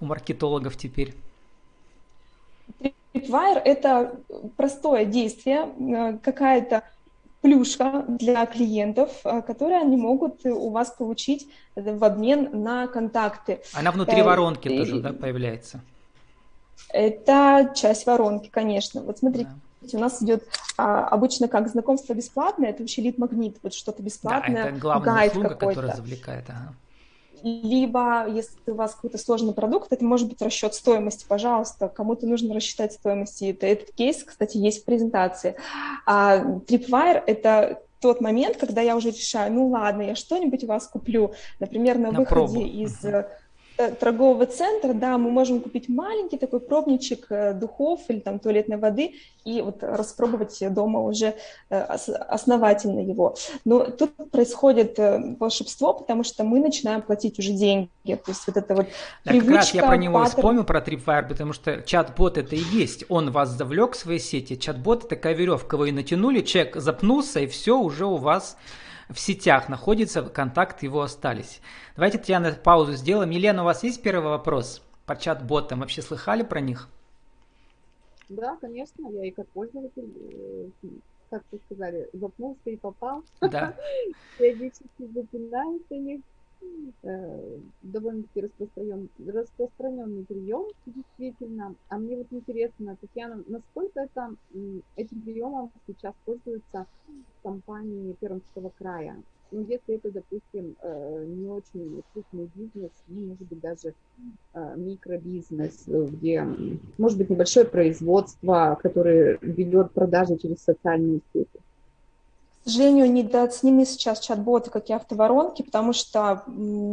у 0.00 0.04
маркетологов 0.06 0.76
теперь? 0.76 1.14
Tripwire– 3.14 3.62
это 3.64 4.18
простое 4.56 5.04
действие, 5.04 5.68
э, 5.78 6.18
какая-то 6.18 6.82
плюшка 7.40 8.04
для 8.08 8.46
клиентов, 8.46 9.10
э, 9.24 9.42
которые 9.42 9.80
они 9.80 9.96
могут 9.96 10.44
у 10.44 10.70
вас 10.70 10.90
получить 10.90 11.48
в 11.74 12.04
обмен 12.04 12.62
на 12.62 12.86
контакты. 12.86 13.60
Она 13.72 13.90
внутри 13.90 14.20
э, 14.20 14.24
воронки 14.24 14.68
и, 14.68 14.78
тоже 14.78 15.00
да, 15.00 15.12
появляется? 15.12 15.80
Это 16.88 17.72
часть 17.74 18.06
воронки, 18.06 18.48
конечно. 18.48 19.02
Вот 19.02 19.18
смотрите, 19.18 19.50
да. 19.80 19.98
у 19.98 20.00
нас 20.00 20.22
идет 20.22 20.44
а, 20.76 21.06
обычно 21.06 21.48
как 21.48 21.68
знакомство 21.68 22.14
бесплатное, 22.14 22.70
это 22.70 22.82
вообще 22.82 23.02
лид-магнит, 23.02 23.58
вот 23.62 23.74
что-то 23.74 24.02
бесплатное, 24.02 24.64
да, 24.64 24.68
это 24.70 24.78
главная 24.78 25.14
гайд 25.14 25.32
услуга, 25.32 25.54
которая 25.54 25.96
завлекает. 25.96 26.44
Ага 26.48 26.74
либо 27.42 28.26
если 28.28 28.58
у 28.70 28.74
вас 28.74 28.94
какой-то 28.94 29.18
сложный 29.18 29.52
продукт, 29.52 29.92
это 29.92 30.04
может 30.04 30.28
быть 30.28 30.42
расчет 30.42 30.74
стоимости, 30.74 31.24
пожалуйста, 31.26 31.88
кому-то 31.88 32.26
нужно 32.26 32.54
рассчитать 32.54 32.92
стоимость, 32.92 33.42
это, 33.42 33.66
этот 33.66 33.94
кейс, 33.94 34.22
кстати, 34.24 34.56
есть 34.56 34.82
в 34.82 34.84
презентации. 34.84 35.56
А 36.06 36.38
Tripwire— 36.38 37.22
это 37.26 37.82
тот 38.00 38.20
момент, 38.20 38.56
когда 38.56 38.80
я 38.80 38.96
уже 38.96 39.10
решаю, 39.10 39.52
ну 39.52 39.68
ладно, 39.68 40.02
я 40.02 40.14
что-нибудь 40.14 40.64
у 40.64 40.66
вас 40.66 40.86
куплю, 40.86 41.34
например, 41.58 41.98
на, 41.98 42.10
на 42.10 42.20
выходе 42.20 42.28
пробу. 42.28 42.60
из 42.60 43.04
uh-huh 43.04 43.26
торгового 43.88 44.46
центра, 44.46 44.92
да, 44.92 45.18
мы 45.18 45.30
можем 45.30 45.60
купить 45.60 45.88
маленький 45.88 46.38
такой 46.38 46.60
пробничек 46.60 47.26
э, 47.30 47.54
духов 47.54 48.00
или 48.08 48.20
там 48.20 48.38
туалетной 48.38 48.76
воды 48.76 49.14
и 49.44 49.62
вот 49.62 49.82
распробовать 49.82 50.58
дома 50.72 51.00
уже 51.00 51.34
э, 51.70 51.80
основательно 51.80 53.00
его. 53.00 53.36
Но 53.64 53.84
тут 53.84 54.14
происходит 54.30 54.98
волшебство, 55.38 55.94
потому 55.94 56.24
что 56.24 56.44
мы 56.44 56.60
начинаем 56.60 57.02
платить 57.02 57.38
уже 57.38 57.52
деньги. 57.52 57.88
То 58.04 58.30
есть 58.30 58.46
вот 58.46 58.56
это 58.56 58.74
вот 58.74 58.86
да, 59.24 59.30
привычка, 59.30 59.52
как 59.52 59.56
раз 59.56 59.74
я 59.74 59.86
про 59.86 59.96
него 59.96 60.14
паттерн... 60.14 60.36
вспомнил, 60.36 60.64
про 60.64 60.80
Tripwire, 60.80 61.28
потому 61.28 61.52
что 61.52 61.82
чат-бот 61.82 62.38
это 62.38 62.56
и 62.56 62.62
есть. 62.72 63.04
Он 63.08 63.30
вас 63.30 63.50
завлек 63.50 63.92
в 63.92 63.96
свои 63.96 64.18
сети. 64.18 64.56
Чат-бот 64.56 65.08
такая 65.08 65.34
веревка, 65.34 65.76
вы 65.76 65.88
ее 65.88 65.94
натянули, 65.94 66.40
человек 66.40 66.76
запнулся, 66.76 67.40
и 67.40 67.46
все 67.46 67.78
уже 67.78 68.06
у 68.06 68.16
вас 68.16 68.56
в 69.10 69.18
сетях 69.18 69.68
находится, 69.68 70.22
контакты 70.22 70.86
его 70.86 71.02
остались. 71.02 71.60
Давайте, 71.96 72.18
Татьяна, 72.18 72.52
паузу 72.52 72.92
сделаем. 72.92 73.30
Елена, 73.30 73.62
у 73.62 73.64
вас 73.64 73.82
есть 73.82 74.02
первый 74.02 74.30
вопрос 74.30 74.82
по 75.06 75.16
чат-ботам? 75.16 75.80
Вообще 75.80 76.02
слыхали 76.02 76.42
про 76.42 76.60
них? 76.60 76.88
Да, 78.28 78.56
конечно, 78.60 79.08
я 79.08 79.26
и 79.26 79.30
как 79.32 79.48
пользователь, 79.48 80.70
э, 80.82 80.88
как 81.30 81.42
вы 81.50 81.58
сказали, 81.66 82.08
запнулся 82.12 82.70
и 82.70 82.76
попал. 82.76 83.24
Да. 83.40 83.74
Периодически 84.38 85.12
запинаюсь 85.12 85.82
о 85.90 85.94
них. 85.94 86.20
Э, 87.02 87.58
довольно-таки 87.82 88.42
распространен, 88.42 89.08
распространенный 89.26 90.24
прием, 90.26 90.66
действительно. 90.84 91.74
А 91.88 91.98
мне 91.98 92.16
вот 92.16 92.26
интересно, 92.30 92.96
Татьяна, 93.00 93.42
насколько 93.46 94.00
это, 94.00 94.34
этим 94.96 95.22
приемом 95.22 95.70
сейчас 95.86 96.14
пользуются 96.26 96.86
компании 97.42 98.14
Пермского 98.20 98.70
края? 98.76 99.16
Ну, 99.50 99.64
если 99.66 99.96
это, 99.96 100.12
допустим, 100.12 100.76
э, 100.82 101.24
не 101.26 101.48
очень 101.48 102.02
крупный 102.12 102.50
бизнес, 102.54 102.92
ну, 103.08 103.28
может 103.28 103.48
быть, 103.48 103.60
даже 103.60 103.94
э, 104.52 104.74
микробизнес, 104.76 105.84
где, 105.86 106.46
может 106.98 107.18
быть, 107.18 107.30
небольшое 107.30 107.66
производство, 107.66 108.78
которое 108.80 109.38
ведет 109.40 109.92
продажи 109.92 110.36
через 110.36 110.58
социальные 110.62 111.20
сети 111.32 111.60
сожалению, 112.68 113.10
недооценены 113.10 113.86
сейчас 113.86 114.20
чат-боты, 114.20 114.70
как 114.70 114.90
и 114.90 114.92
автоворонки, 114.92 115.62
потому 115.62 115.92
что, 115.92 116.42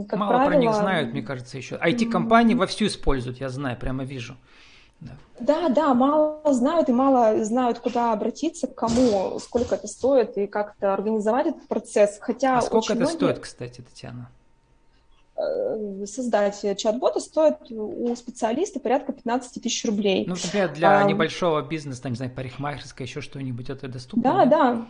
как 0.07 0.19
Мало 0.19 0.33
правило... 0.33 0.45
про 0.45 0.55
них 0.55 0.73
знают, 0.73 1.11
мне 1.11 1.21
кажется, 1.21 1.57
еще. 1.57 1.75
IT-компании 1.75 2.55
вовсю 2.55 2.87
используют, 2.87 3.39
я 3.39 3.49
знаю, 3.49 3.77
прямо 3.77 4.03
вижу. 4.03 4.37
Да. 4.99 5.11
да, 5.39 5.69
да, 5.69 5.93
мало 5.93 6.41
знают 6.53 6.89
и 6.89 6.91
мало 6.91 7.43
знают, 7.43 7.79
куда 7.79 8.13
обратиться, 8.13 8.65
к 8.65 8.73
кому, 8.73 9.37
сколько 9.39 9.75
это 9.75 9.87
стоит 9.87 10.37
и 10.37 10.47
как 10.47 10.75
то 10.77 10.93
организовать 10.93 11.47
этот 11.47 11.67
процесс. 11.67 12.17
Хотя 12.19 12.57
а 12.57 12.61
сколько 12.61 12.93
это 12.93 13.01
многие... 13.01 13.15
стоит, 13.15 13.39
кстати, 13.39 13.81
Татьяна? 13.81 14.31
Э, 15.35 16.05
создать 16.07 16.65
чат-бота 16.79 17.19
стоит 17.19 17.57
у 17.69 18.15
специалиста 18.15 18.79
порядка 18.79 19.13
15 19.13 19.61
тысяч 19.61 19.85
рублей. 19.85 20.25
Ну, 20.25 20.33
например, 20.33 20.73
для 20.73 21.01
а, 21.01 21.03
небольшого 21.03 21.61
бизнеса, 21.61 22.01
там, 22.01 22.13
не 22.13 22.15
знаю, 22.15 22.31
парикмахерская, 22.31 23.05
еще 23.05 23.21
что-нибудь, 23.21 23.69
это 23.69 23.87
доступно? 23.87 24.23
Да, 24.23 24.45
да, 24.45 24.87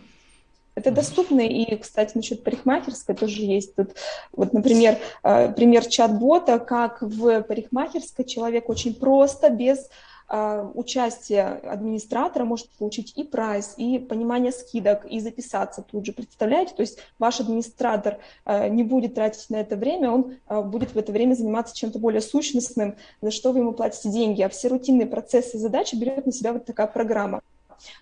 это 0.78 0.92
доступно, 0.92 1.40
и, 1.40 1.76
кстати, 1.76 2.12
насчет 2.14 2.44
парикмахерской 2.44 3.14
тоже 3.14 3.42
есть 3.42 3.74
тут, 3.74 3.90
вот, 4.32 4.52
например, 4.52 4.98
э, 5.24 5.52
пример 5.52 5.84
чат-бота, 5.84 6.60
как 6.60 7.02
в 7.02 7.42
парикмахерской 7.42 8.24
человек 8.24 8.68
очень 8.68 8.94
просто, 8.94 9.50
без 9.50 9.88
э, 10.28 10.70
участия 10.74 11.60
администратора 11.64 12.44
может 12.44 12.70
получить 12.78 13.12
и 13.16 13.24
прайс, 13.24 13.74
и 13.76 13.98
понимание 13.98 14.52
скидок, 14.52 15.04
и 15.04 15.18
записаться 15.18 15.82
тут 15.82 16.06
же, 16.06 16.12
представляете? 16.12 16.74
То 16.74 16.82
есть 16.82 16.98
ваш 17.18 17.40
администратор 17.40 18.18
э, 18.44 18.68
не 18.68 18.84
будет 18.84 19.14
тратить 19.14 19.50
на 19.50 19.56
это 19.56 19.74
время, 19.74 20.12
он 20.12 20.36
будет 20.70 20.94
в 20.94 20.98
это 20.98 21.10
время 21.10 21.34
заниматься 21.34 21.74
чем-то 21.74 21.98
более 21.98 22.20
сущностным, 22.20 22.94
за 23.20 23.32
что 23.32 23.52
вы 23.52 23.58
ему 23.60 23.72
платите 23.72 24.10
деньги, 24.10 24.42
а 24.42 24.48
все 24.48 24.68
рутинные 24.68 25.08
процессы 25.08 25.56
и 25.56 25.60
задачи 25.60 25.96
берет 25.96 26.24
на 26.24 26.32
себя 26.32 26.52
вот 26.52 26.66
такая 26.66 26.86
программа. 26.86 27.42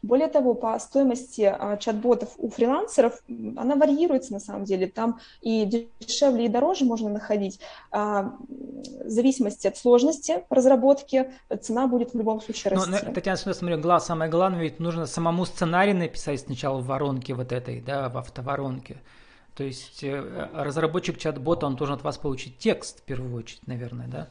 Более 0.02 0.28
того, 0.28 0.54
по 0.54 0.78
стоимости 0.78 1.42
а, 1.42 1.76
чат-ботов 1.76 2.30
у 2.38 2.48
фрилансеров 2.48 3.22
она 3.56 3.76
варьируется 3.76 4.32
на 4.32 4.40
самом 4.40 4.64
деле. 4.64 4.86
Там 4.86 5.20
и 5.40 5.88
дешевле, 6.00 6.46
и 6.46 6.48
дороже 6.48 6.84
можно 6.84 7.08
находить. 7.08 7.60
А, 7.90 8.34
в 9.04 9.08
зависимости 9.08 9.66
от 9.66 9.76
сложности 9.76 10.44
разработки 10.50 11.32
цена 11.60 11.86
будет 11.86 12.14
в 12.14 12.18
любом 12.18 12.40
случае 12.40 12.74
расти. 12.74 12.90
Но, 12.90 13.12
Татьяна, 13.12 13.36
смотрю, 13.36 13.78
глаз, 13.78 14.06
самое 14.06 14.30
главное, 14.30 14.60
ведь 14.60 14.80
нужно 14.80 15.06
самому 15.06 15.44
сценарий 15.44 15.92
написать 15.92 16.40
сначала 16.40 16.78
в 16.78 16.86
воронке 16.86 17.34
вот 17.34 17.52
этой, 17.52 17.80
да, 17.80 18.08
в 18.08 18.18
автоворонке. 18.18 18.98
То 19.54 19.64
есть 19.64 20.04
э, 20.04 20.48
разработчик 20.52 21.18
чат-бота, 21.18 21.66
он 21.66 21.76
должен 21.76 21.96
от 21.96 22.02
вас 22.02 22.18
получить 22.18 22.58
текст 22.58 23.00
в 23.00 23.02
первую 23.02 23.34
очередь, 23.34 23.66
наверное, 23.66 24.06
да? 24.06 24.28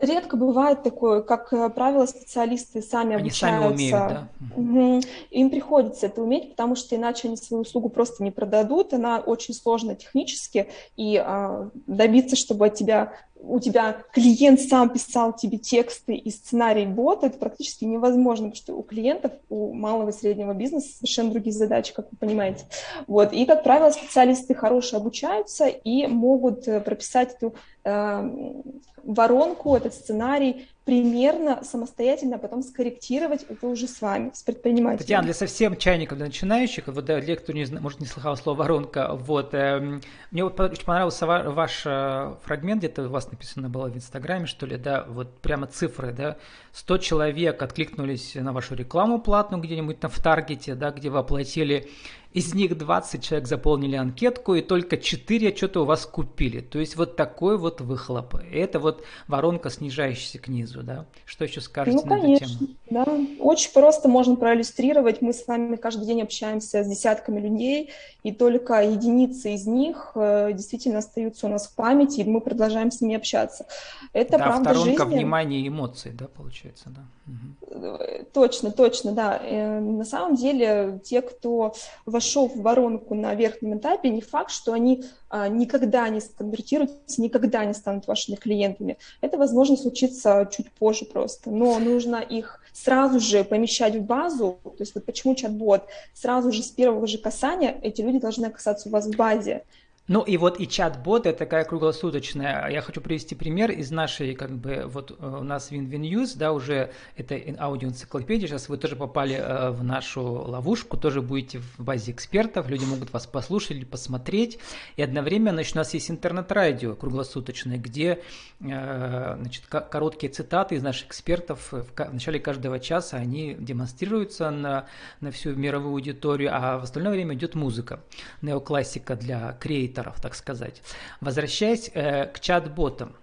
Редко 0.00 0.36
бывает 0.36 0.82
такое, 0.82 1.20
как 1.20 1.52
э, 1.52 1.68
правило, 1.68 2.06
специалисты 2.06 2.80
сами 2.80 3.14
они 3.14 3.22
обучаются. 3.22 3.60
Сами 3.60 3.74
умеют, 3.74 3.92
да? 3.92 4.28
Угу. 4.56 5.00
Им 5.30 5.50
приходится 5.50 6.06
это 6.06 6.22
уметь, 6.22 6.50
потому 6.50 6.74
что 6.74 6.96
иначе 6.96 7.28
они 7.28 7.36
свою 7.36 7.62
услугу 7.62 7.90
просто 7.90 8.24
не 8.24 8.30
продадут. 8.30 8.94
Она 8.94 9.18
очень 9.18 9.52
сложна 9.52 9.94
технически, 9.94 10.68
и 10.96 11.16
а, 11.16 11.68
добиться, 11.86 12.34
чтобы 12.34 12.66
от 12.66 12.74
тебя 12.74 13.12
у 13.42 13.60
тебя 13.60 14.02
клиент 14.12 14.60
сам 14.60 14.90
писал 14.90 15.34
тебе 15.34 15.58
тексты 15.58 16.14
и 16.14 16.30
сценарий 16.30 16.86
бота, 16.86 17.26
это 17.26 17.38
практически 17.38 17.84
невозможно, 17.84 18.50
потому 18.50 18.56
что 18.56 18.74
у 18.76 18.82
клиентов, 18.82 19.32
у 19.48 19.72
малого 19.72 20.10
и 20.10 20.12
среднего 20.12 20.52
бизнеса 20.52 20.88
совершенно 20.96 21.30
другие 21.30 21.52
задачи, 21.52 21.94
как 21.94 22.10
вы 22.10 22.16
понимаете. 22.18 22.64
Вот. 23.06 23.32
И, 23.32 23.46
как 23.46 23.62
правило, 23.62 23.90
специалисты 23.90 24.54
хорошие 24.54 24.98
обучаются 24.98 25.66
и 25.66 26.06
могут 26.06 26.68
э, 26.68 26.80
прописать 26.80 27.34
эту 27.34 27.54
э, 27.84 28.62
воронку, 29.04 29.76
этот 29.76 29.94
сценарий 29.94 30.68
примерно 30.84 31.62
самостоятельно, 31.62 32.36
а 32.36 32.38
потом 32.38 32.62
скорректировать 32.62 33.44
это 33.48 33.66
уже 33.66 33.86
с 33.86 34.00
вами, 34.00 34.30
с 34.34 34.42
предпринимателем. 34.42 34.98
Татьяна, 34.98 35.24
для 35.24 35.34
совсем 35.34 35.76
чайников, 35.76 36.18
для 36.18 36.26
начинающих, 36.26 36.86
вот 36.86 37.04
для 37.04 37.36
кто 37.36 37.52
не, 37.52 37.66
может 37.80 38.00
не 38.00 38.06
слыхал 38.06 38.36
слово 38.36 38.58
воронка, 38.58 39.14
вот, 39.14 39.54
э, 39.54 40.00
мне 40.30 40.44
вот 40.44 40.58
очень 40.58 40.84
понравился 40.84 41.26
ваш 41.26 41.82
э, 41.84 42.34
фрагмент, 42.44 42.78
где-то 42.80 43.04
у 43.06 43.10
вас 43.10 43.30
написано 43.30 43.68
было 43.68 43.88
в 43.88 43.96
Инстаграме, 43.96 44.46
что 44.46 44.66
ли, 44.66 44.76
да, 44.76 45.04
вот 45.08 45.40
прямо 45.40 45.66
цифры, 45.66 46.12
да, 46.12 46.36
100 46.72 46.98
человек 46.98 47.62
откликнулись 47.62 48.34
на 48.34 48.52
вашу 48.52 48.74
рекламу 48.74 49.20
платную 49.20 49.62
где-нибудь 49.62 50.00
там 50.00 50.10
в 50.10 50.20
Таргете, 50.20 50.74
да, 50.74 50.90
где 50.90 51.10
вы 51.10 51.18
оплатили 51.18 51.88
из 52.32 52.54
них 52.54 52.78
20 52.78 53.22
человек 53.22 53.48
заполнили 53.48 53.96
анкетку, 53.96 54.54
и 54.54 54.62
только 54.62 54.96
4 54.96 55.56
что-то 55.56 55.82
у 55.82 55.84
вас 55.84 56.06
купили. 56.06 56.60
То 56.60 56.78
есть 56.78 56.96
вот 56.96 57.16
такой 57.16 57.58
вот 57.58 57.80
выхлоп. 57.80 58.36
Это 58.52 58.78
вот 58.78 59.02
воронка, 59.26 59.68
снижающаяся 59.70 60.38
к 60.38 60.48
низу, 60.48 60.82
да? 60.82 61.06
Что 61.24 61.44
еще 61.44 61.60
скажете 61.60 61.96
ну, 61.96 62.02
на 62.04 62.20
конечно, 62.20 62.44
эту 62.44 62.58
тему? 62.58 62.70
Да, 62.90 63.06
очень 63.40 63.72
просто 63.72 64.08
можно 64.08 64.36
проиллюстрировать. 64.36 65.22
Мы 65.22 65.32
с 65.32 65.46
вами 65.46 65.74
каждый 65.76 66.06
день 66.06 66.22
общаемся 66.22 66.84
с 66.84 66.88
десятками 66.88 67.40
людей, 67.40 67.90
и 68.22 68.32
только 68.32 68.80
единицы 68.82 69.54
из 69.54 69.66
них 69.66 70.12
э, 70.14 70.52
действительно 70.52 70.98
остаются 70.98 71.46
у 71.46 71.50
нас 71.50 71.66
в 71.66 71.74
памяти, 71.74 72.20
и 72.20 72.24
мы 72.24 72.40
продолжаем 72.40 72.92
с 72.92 73.00
ними 73.00 73.16
общаться. 73.16 73.66
Это 74.12 74.38
да, 74.38 74.44
правда 74.44 74.70
сторонка 74.70 75.04
жизни. 75.04 75.18
внимания 75.18 75.60
и 75.60 75.68
эмоций, 75.68 76.12
да, 76.12 76.28
получается, 76.28 76.59
да. 76.86 77.02
Угу. 77.26 77.98
Точно, 78.32 78.70
точно, 78.70 79.12
да. 79.12 79.40
Э, 79.42 79.80
на 79.80 80.04
самом 80.04 80.36
деле, 80.36 81.00
те, 81.04 81.22
кто 81.22 81.74
вошел 82.06 82.48
в 82.48 82.60
воронку 82.60 83.14
на 83.14 83.34
верхнем 83.34 83.78
этапе, 83.78 84.10
не 84.10 84.20
факт, 84.20 84.50
что 84.50 84.72
они 84.72 85.04
а, 85.28 85.48
никогда 85.48 86.08
не 86.08 86.20
сконвертируются, 86.20 87.22
никогда 87.22 87.64
не 87.64 87.74
станут 87.74 88.06
вашими 88.06 88.36
клиентами. 88.36 88.98
Это, 89.20 89.38
возможно, 89.38 89.76
случится 89.76 90.48
чуть 90.50 90.70
позже 90.72 91.04
просто, 91.04 91.50
но 91.50 91.78
нужно 91.78 92.16
их 92.16 92.60
сразу 92.72 93.20
же 93.20 93.44
помещать 93.44 93.94
в 93.94 94.02
базу, 94.02 94.58
то 94.62 94.74
есть 94.78 94.94
вот 94.94 95.04
почему 95.04 95.34
чат-бот, 95.34 95.86
сразу 96.14 96.52
же 96.52 96.62
с 96.62 96.68
первого 96.68 97.06
же 97.06 97.18
касания 97.18 97.78
эти 97.82 98.00
люди 98.00 98.18
должны 98.18 98.46
оказаться 98.46 98.88
у 98.88 98.92
вас 98.92 99.06
в 99.06 99.16
базе. 99.16 99.64
Ну 100.10 100.22
и 100.22 100.36
вот 100.38 100.58
и 100.58 100.66
чат-бот 100.66 101.24
это 101.26 101.38
такая 101.38 101.64
круглосуточная. 101.64 102.68
Я 102.68 102.80
хочу 102.80 103.00
привести 103.00 103.36
пример 103.36 103.70
из 103.70 103.92
нашей, 103.92 104.34
как 104.34 104.50
бы, 104.50 104.82
вот 104.86 105.16
э, 105.16 105.36
у 105.40 105.44
нас 105.44 105.70
WinWin 105.70 106.00
News, 106.00 106.32
да, 106.34 106.52
уже 106.52 106.90
это 107.14 107.40
аудиоэнциклопедия, 107.60 108.48
сейчас 108.48 108.68
вы 108.68 108.76
тоже 108.76 108.96
попали 108.96 109.36
э, 109.36 109.70
в 109.70 109.84
нашу 109.84 110.22
ловушку, 110.24 110.96
тоже 110.96 111.22
будете 111.22 111.60
в 111.60 111.84
базе 111.84 112.10
экспертов, 112.10 112.68
люди 112.68 112.84
могут 112.86 113.12
вас 113.12 113.28
послушать 113.28 113.70
или 113.70 113.84
посмотреть, 113.84 114.58
и 114.96 115.02
одновременно, 115.02 115.52
значит, 115.52 115.76
у 115.76 115.78
нас 115.78 115.94
есть 115.94 116.10
интернет-радио 116.10 116.96
круглосуточное, 116.96 117.78
где, 117.78 118.20
э, 118.58 119.36
значит, 119.38 119.66
короткие 119.66 120.32
цитаты 120.32 120.74
из 120.74 120.82
наших 120.82 121.06
экспертов. 121.06 121.70
В 121.70 122.12
начале 122.12 122.40
каждого 122.40 122.80
часа, 122.80 123.16
они 123.18 123.54
демонстрируются 123.56 124.50
на, 124.50 124.86
на 125.20 125.30
всю 125.30 125.54
мировую 125.54 125.92
аудиторию, 125.92 126.50
а 126.52 126.80
в 126.80 126.82
остальное 126.82 127.12
время 127.12 127.36
идет 127.36 127.54
музыка, 127.54 128.00
неоклассика 128.42 129.14
для 129.14 129.52
креатора 129.52 129.99
авторов, 130.00 130.20
так 130.20 130.34
сказать. 130.34 130.82
Возвращаясь 131.20 131.90
э, 131.94 132.26
к 132.26 132.40
чат-ботам. 132.40 133.14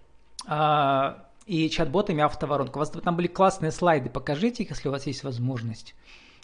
Э, 0.48 1.16
и 1.46 1.70
чат-ботами 1.70 2.22
автоворонка. 2.24 2.78
У 2.78 2.80
вас 2.80 2.90
там 2.90 3.16
были 3.16 3.28
классные 3.28 3.72
слайды. 3.72 4.10
Покажите 4.10 4.63
их, 4.63 4.70
если 4.70 4.90
у 4.90 4.92
вас 4.92 5.08
есть 5.08 5.24
возможность. 5.24 5.96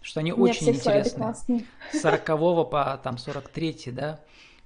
Что 0.01 0.19
они 0.21 0.31
Нет, 0.31 0.39
очень 0.39 0.69
интересные. 0.69 1.35
С 1.91 2.01
40 2.01 2.25
по 2.69 2.99
там 3.03 3.17
43, 3.17 3.91
да? 3.91 4.19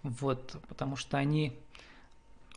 Вот, 0.04 0.56
потому 0.68 0.96
что 0.96 1.18
они, 1.18 1.54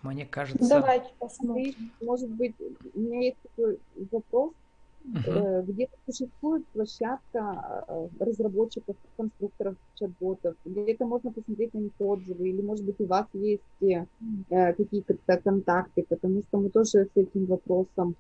мне 0.03 0.27
кажется... 0.27 0.69
Давайте 0.69 1.11
посмотрим. 1.19 1.91
Может 2.03 2.29
быть, 2.29 2.55
у 2.95 3.01
меня 3.01 3.21
есть 3.21 3.39
такой 3.43 3.79
вопрос 4.11 4.53
Uh-huh. 5.03 5.65
Где-то 5.67 5.97
существует 6.07 6.67
площадка 6.69 7.85
э, 7.89 8.09
разработчиков, 8.21 8.97
конструкторов 9.17 9.75
чат-ботов, 9.99 10.55
где-то 10.65 11.07
можно 11.07 11.33
посмотреть 11.33 11.75
на 11.75 11.79
них 11.79 11.93
отзывы, 11.99 12.49
или, 12.49 12.61
может 12.61 12.85
быть, 12.85 13.01
у 13.01 13.07
вас 13.07 13.27
есть 13.33 13.63
э, 13.81 14.05
какие-то 14.51 15.15
контакты, 15.39 16.05
потому 16.09 16.43
что 16.43 16.59
мы 16.59 16.69
тоже 16.69 17.07
с 17.07 17.17
этим 17.17 17.47
вопросом 17.47 18.15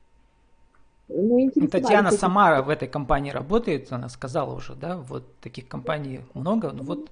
ну, 1.12 1.50
Татьяна 1.70 2.12
сама 2.12 2.62
в 2.62 2.68
этой 2.68 2.88
компании 2.88 3.30
работает, 3.30 3.92
она 3.92 4.08
сказала 4.08 4.54
уже, 4.54 4.74
да, 4.74 4.96
вот 4.96 5.24
таких 5.40 5.68
компаний 5.68 6.20
много, 6.34 6.70
ну 6.70 6.84
вот 6.84 7.10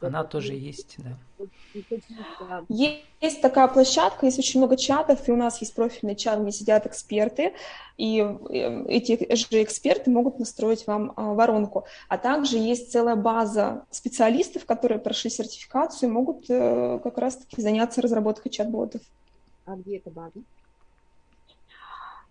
она 0.00 0.24
тоже 0.24 0.54
есть, 0.54 0.96
да. 0.98 1.16
Есть 2.68 3.42
такая 3.42 3.68
площадка, 3.68 4.26
есть 4.26 4.38
очень 4.38 4.60
много 4.60 4.76
чатов, 4.76 5.28
и 5.28 5.32
у 5.32 5.36
нас 5.36 5.60
есть 5.60 5.74
профильный 5.74 6.16
чат, 6.16 6.40
где 6.40 6.52
сидят 6.52 6.86
эксперты, 6.86 7.52
и 7.96 8.20
эти 8.88 9.34
же 9.34 9.62
эксперты 9.62 10.10
могут 10.10 10.38
настроить 10.38 10.86
вам 10.86 11.12
а, 11.16 11.34
воронку. 11.34 11.84
А 12.08 12.16
также 12.16 12.58
есть 12.58 12.92
целая 12.92 13.16
база 13.16 13.84
специалистов, 13.90 14.64
которые 14.66 15.00
прошли 15.00 15.30
сертификацию 15.30 16.08
и 16.08 16.12
могут 16.12 16.44
э, 16.48 17.00
как 17.02 17.18
раз-таки 17.18 17.60
заняться 17.60 18.00
разработкой 18.00 18.52
чат-ботов. 18.52 19.02
А 19.66 19.74
где 19.74 19.96
эта 19.96 20.10
база? 20.10 20.40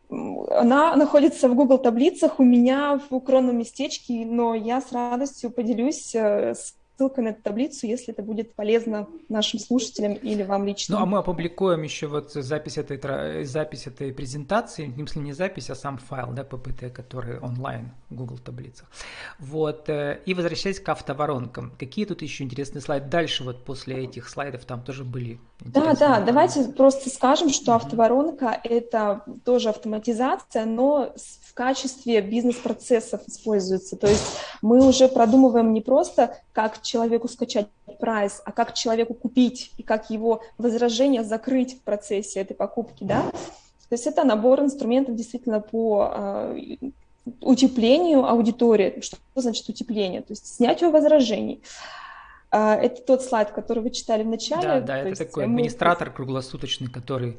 Она 0.10 0.96
находится 0.96 1.50
в 1.50 1.56
Google 1.56 1.80
таблицах 1.80 2.40
у 2.40 2.44
меня 2.44 2.98
в 3.10 3.14
укромном 3.14 3.58
местечке, 3.58 4.26
но 4.26 4.56
я 4.56 4.80
с 4.80 4.94
радостью 4.94 5.52
поделюсь 5.52 6.16
э, 6.16 6.56
с 6.56 6.78
ссылка 6.98 7.22
на 7.22 7.30
эту 7.30 7.42
таблицу, 7.44 7.86
если 7.86 8.14
это 8.14 8.24
будет 8.24 8.56
полезно 8.56 9.08
нашим 9.30 9.60
слушателям 9.60 10.14
или 10.14 10.44
вам 10.44 10.66
лично. 10.66 10.96
Ну, 10.96 11.04
а 11.04 11.06
мы 11.06 11.20
опубликуем 11.20 11.84
еще 11.84 12.08
вот 12.08 12.32
запись 12.32 12.78
этой, 12.78 13.44
запись 13.46 13.88
этой 13.88 14.12
презентации, 14.12 14.88
в 14.88 14.96
смысле 14.96 15.22
не 15.22 15.34
запись, 15.34 15.70
а 15.70 15.76
сам 15.76 15.98
файл, 15.98 16.32
да, 16.32 16.42
PPT, 16.42 16.90
который 16.90 17.40
онлайн 17.40 17.92
в 18.10 18.16
Google 18.16 18.40
таблицах. 18.40 18.90
Вот, 19.38 19.90
э, 19.90 20.22
и 20.26 20.34
возвращаясь 20.34 20.80
к 20.80 20.90
автоворонкам, 20.90 21.74
какие 21.78 22.06
тут 22.06 22.22
еще 22.22 22.44
интересные 22.44 22.82
слайды? 22.82 23.10
Дальше 23.10 23.44
вот 23.44 23.64
после 23.64 24.06
этих 24.06 24.28
слайдов 24.30 24.66
там 24.66 24.82
тоже 24.82 25.04
были 25.04 25.40
Да, 25.60 25.94
да, 25.94 26.22
давайте 26.22 26.64
просто 26.64 27.10
скажем, 27.10 27.50
что 27.50 27.76
автоворонка– 27.76 28.60
это 28.64 29.22
тоже 29.46 29.70
автоматизация, 29.70 30.66
но 30.66 31.14
в 31.44 31.54
качестве 31.54 32.22
бизнес-процессов 32.22 33.22
используется. 33.28 33.98
То 33.98 34.08
есть 34.08 34.26
мы 34.62 34.86
уже 34.88 35.08
продумываем 35.08 35.74
не 35.74 35.82
просто, 35.82 36.38
как 36.54 36.82
человеку 36.88 37.28
скачать 37.28 37.68
прайс, 38.00 38.42
а 38.46 38.52
как 38.52 38.74
человеку 38.74 39.14
купить 39.14 39.72
и 39.78 39.84
как 39.84 40.10
его 40.10 40.42
возражение 40.58 41.24
закрыть 41.24 41.78
в 41.78 41.82
процессе 41.82 42.40
этой 42.40 42.56
покупки, 42.56 43.04
да. 43.04 43.24
То 43.90 43.94
есть 43.94 44.08
это 44.08 44.24
набор 44.24 44.60
инструментов 44.62 45.16
действительно 45.16 45.62
по 45.62 46.12
э, 46.14 46.76
утеплению 47.42 48.26
аудитории. 48.26 49.00
Что 49.02 49.18
значит 49.36 49.70
утепление? 49.70 50.22
То 50.22 50.32
есть 50.32 50.56
снятию 50.56 50.92
возражений. 50.92 51.62
Э, 52.52 52.74
это 52.74 53.02
тот 53.02 53.24
слайд, 53.24 53.52
который 53.52 53.84
вы 53.84 53.92
читали 53.92 54.24
в 54.24 54.28
начале. 54.28 54.62
Да, 54.62 54.82
да, 54.82 54.98
это 55.00 55.26
такой 55.26 55.46
администратор 55.46 56.10
мы... 56.10 56.16
круглосуточный, 56.16 56.88
который 56.88 57.38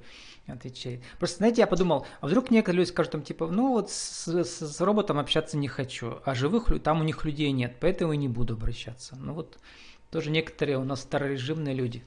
отвечает. 0.55 1.01
Просто, 1.19 1.39
знаете, 1.39 1.61
я 1.61 1.67
подумал, 1.67 2.07
а 2.21 2.27
вдруг 2.27 2.51
некоторые 2.51 2.81
люди 2.81 2.89
скажут 2.89 3.13
там, 3.13 3.23
типа, 3.23 3.47
ну 3.47 3.73
вот 3.73 3.91
с, 3.91 4.29
с, 4.29 4.61
с 4.61 4.81
роботом 4.81 5.19
общаться 5.19 5.57
не 5.57 5.69
хочу, 5.69 6.19
а 6.25 6.35
живых 6.35 6.71
там 6.83 7.01
у 7.01 7.05
них 7.05 7.25
людей 7.25 7.51
нет, 7.53 7.77
поэтому 7.81 8.13
и 8.13 8.17
не 8.17 8.29
буду 8.29 8.55
обращаться. 8.55 9.17
Ну 9.17 9.35
вот 9.35 9.59
тоже 10.11 10.31
некоторые 10.31 10.79
у 10.79 10.85
нас 10.85 11.01
старорежимные 11.01 11.75
люди. 11.75 12.03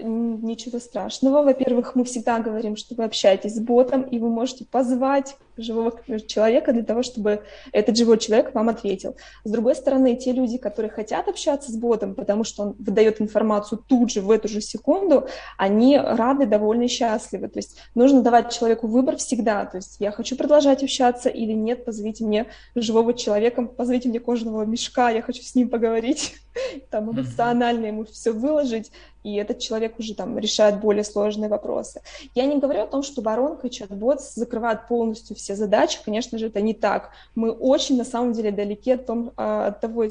Ничего 0.00 0.78
страшного. 0.78 1.42
Во-первых, 1.42 1.96
мы 1.96 2.04
всегда 2.04 2.38
говорим, 2.38 2.76
что 2.76 2.94
вы 2.94 3.04
общаетесь 3.04 3.56
с 3.56 3.60
ботом, 3.60 4.02
и 4.02 4.20
вы 4.20 4.28
можете 4.28 4.64
позвать 4.64 5.36
живого 5.62 5.92
человека 6.26 6.72
для 6.72 6.82
того, 6.82 7.02
чтобы 7.02 7.42
этот 7.72 7.96
живой 7.96 8.18
человек 8.18 8.54
вам 8.54 8.68
ответил. 8.68 9.16
С 9.44 9.50
другой 9.50 9.74
стороны, 9.74 10.16
те 10.16 10.32
люди, 10.32 10.58
которые 10.58 10.90
хотят 10.90 11.28
общаться 11.28 11.72
с 11.72 11.76
ботом, 11.76 12.14
потому 12.14 12.44
что 12.44 12.62
он 12.62 12.76
выдает 12.78 13.20
информацию 13.20 13.82
тут 13.86 14.10
же, 14.10 14.20
в 14.20 14.30
эту 14.30 14.48
же 14.48 14.60
секунду, 14.60 15.28
они 15.56 15.98
рады, 15.98 16.46
довольны 16.46 16.88
счастливы. 16.88 17.48
То 17.48 17.58
есть 17.58 17.76
нужно 17.94 18.22
давать 18.22 18.52
человеку 18.52 18.86
выбор 18.86 19.16
всегда. 19.16 19.64
То 19.66 19.78
есть 19.78 19.96
я 19.98 20.10
хочу 20.10 20.36
продолжать 20.36 20.82
общаться 20.82 21.28
или 21.28 21.52
нет, 21.52 21.84
позовите 21.84 22.24
мне 22.24 22.46
живого 22.74 23.14
человека, 23.14 23.62
позовите 23.62 24.08
мне 24.08 24.20
кожаного 24.20 24.64
мешка, 24.64 25.10
я 25.10 25.22
хочу 25.22 25.42
с 25.42 25.54
ним 25.54 25.68
поговорить, 25.68 26.34
там 26.90 27.10
эмоционально 27.10 27.86
ему 27.86 28.04
все 28.04 28.32
выложить, 28.32 28.90
и 29.22 29.34
этот 29.34 29.58
человек 29.58 29.98
уже 29.98 30.14
там 30.14 30.38
решает 30.38 30.80
более 30.80 31.04
сложные 31.04 31.48
вопросы. 31.48 32.00
Я 32.34 32.46
не 32.46 32.58
говорю 32.58 32.82
о 32.82 32.86
том, 32.86 33.02
что 33.02 33.20
воронка 33.20 33.66
и 33.66 33.70
чат-бот 33.70 34.22
закрывают 34.22 34.88
полностью 34.88 35.36
все 35.36 35.47
задачи, 35.54 36.00
конечно 36.04 36.38
же, 36.38 36.46
это 36.46 36.60
не 36.60 36.74
так. 36.74 37.10
Мы 37.34 37.50
очень, 37.50 37.96
на 37.96 38.04
самом 38.04 38.32
деле, 38.32 38.50
далеки 38.50 38.92
от, 38.92 39.06
том, 39.06 39.32
а, 39.36 39.68
от, 39.68 39.80
того, 39.80 40.04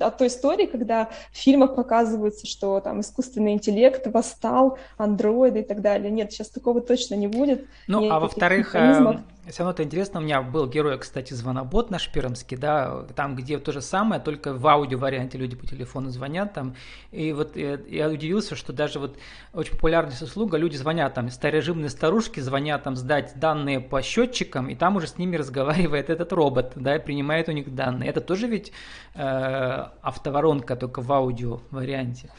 от 0.00 0.18
той 0.18 0.28
истории, 0.28 0.66
когда 0.66 1.08
в 1.32 1.36
фильмах 1.36 1.74
показывается, 1.74 2.46
что 2.46 2.80
там 2.80 3.00
искусственный 3.00 3.52
интеллект 3.52 4.06
восстал, 4.06 4.78
андроиды 4.96 5.60
и 5.60 5.64
так 5.64 5.82
далее. 5.82 6.10
Нет, 6.10 6.32
сейчас 6.32 6.48
такого 6.48 6.80
точно 6.80 7.14
не 7.14 7.26
будет. 7.26 7.66
Ну, 7.86 8.00
Нет 8.00 8.12
а 8.12 8.20
во-вторых, 8.20 8.74
механизмов 8.74 9.20
все 9.50 9.62
равно 9.62 9.72
это 9.72 9.82
интересно. 9.84 10.20
У 10.20 10.22
меня 10.22 10.42
был 10.42 10.66
герой, 10.66 10.98
кстати, 10.98 11.34
звонобот 11.34 11.90
наш 11.90 12.10
пермский, 12.10 12.56
да, 12.56 13.04
там, 13.14 13.36
где 13.36 13.58
то 13.58 13.72
же 13.72 13.80
самое, 13.80 14.20
только 14.20 14.52
в 14.52 14.66
аудио 14.66 14.98
варианте 14.98 15.38
люди 15.38 15.56
по 15.56 15.66
телефону 15.66 16.10
звонят 16.10 16.52
там. 16.52 16.74
И 17.12 17.32
вот 17.32 17.56
я, 17.56 17.78
я 17.88 18.08
удивился, 18.08 18.56
что 18.56 18.72
даже 18.72 18.98
вот 18.98 19.16
очень 19.52 19.72
популярная 19.72 20.16
услуга, 20.20 20.56
люди 20.56 20.76
звонят 20.76 21.14
там, 21.14 21.30
старорежимные 21.30 21.90
старушки 21.90 22.40
звонят 22.40 22.82
там 22.82 22.96
сдать 22.96 23.34
данные 23.36 23.80
по 23.80 24.02
счетчикам, 24.02 24.68
и 24.68 24.74
там 24.74 24.96
уже 24.96 25.06
с 25.06 25.18
ними 25.18 25.36
разговаривает 25.46 26.10
этот 26.10 26.32
робот, 26.32 26.72
да, 26.74 26.96
и 26.96 26.98
принимает 26.98 27.48
у 27.48 27.52
них 27.52 27.74
данные. 27.74 28.10
Это 28.10 28.20
тоже 28.20 28.48
ведь 28.48 28.72
э, 29.14 29.86
автоворонка, 30.02 30.76
только 30.76 31.02
в 31.02 31.12
аудио 31.12 31.60
варианте. 31.70 32.30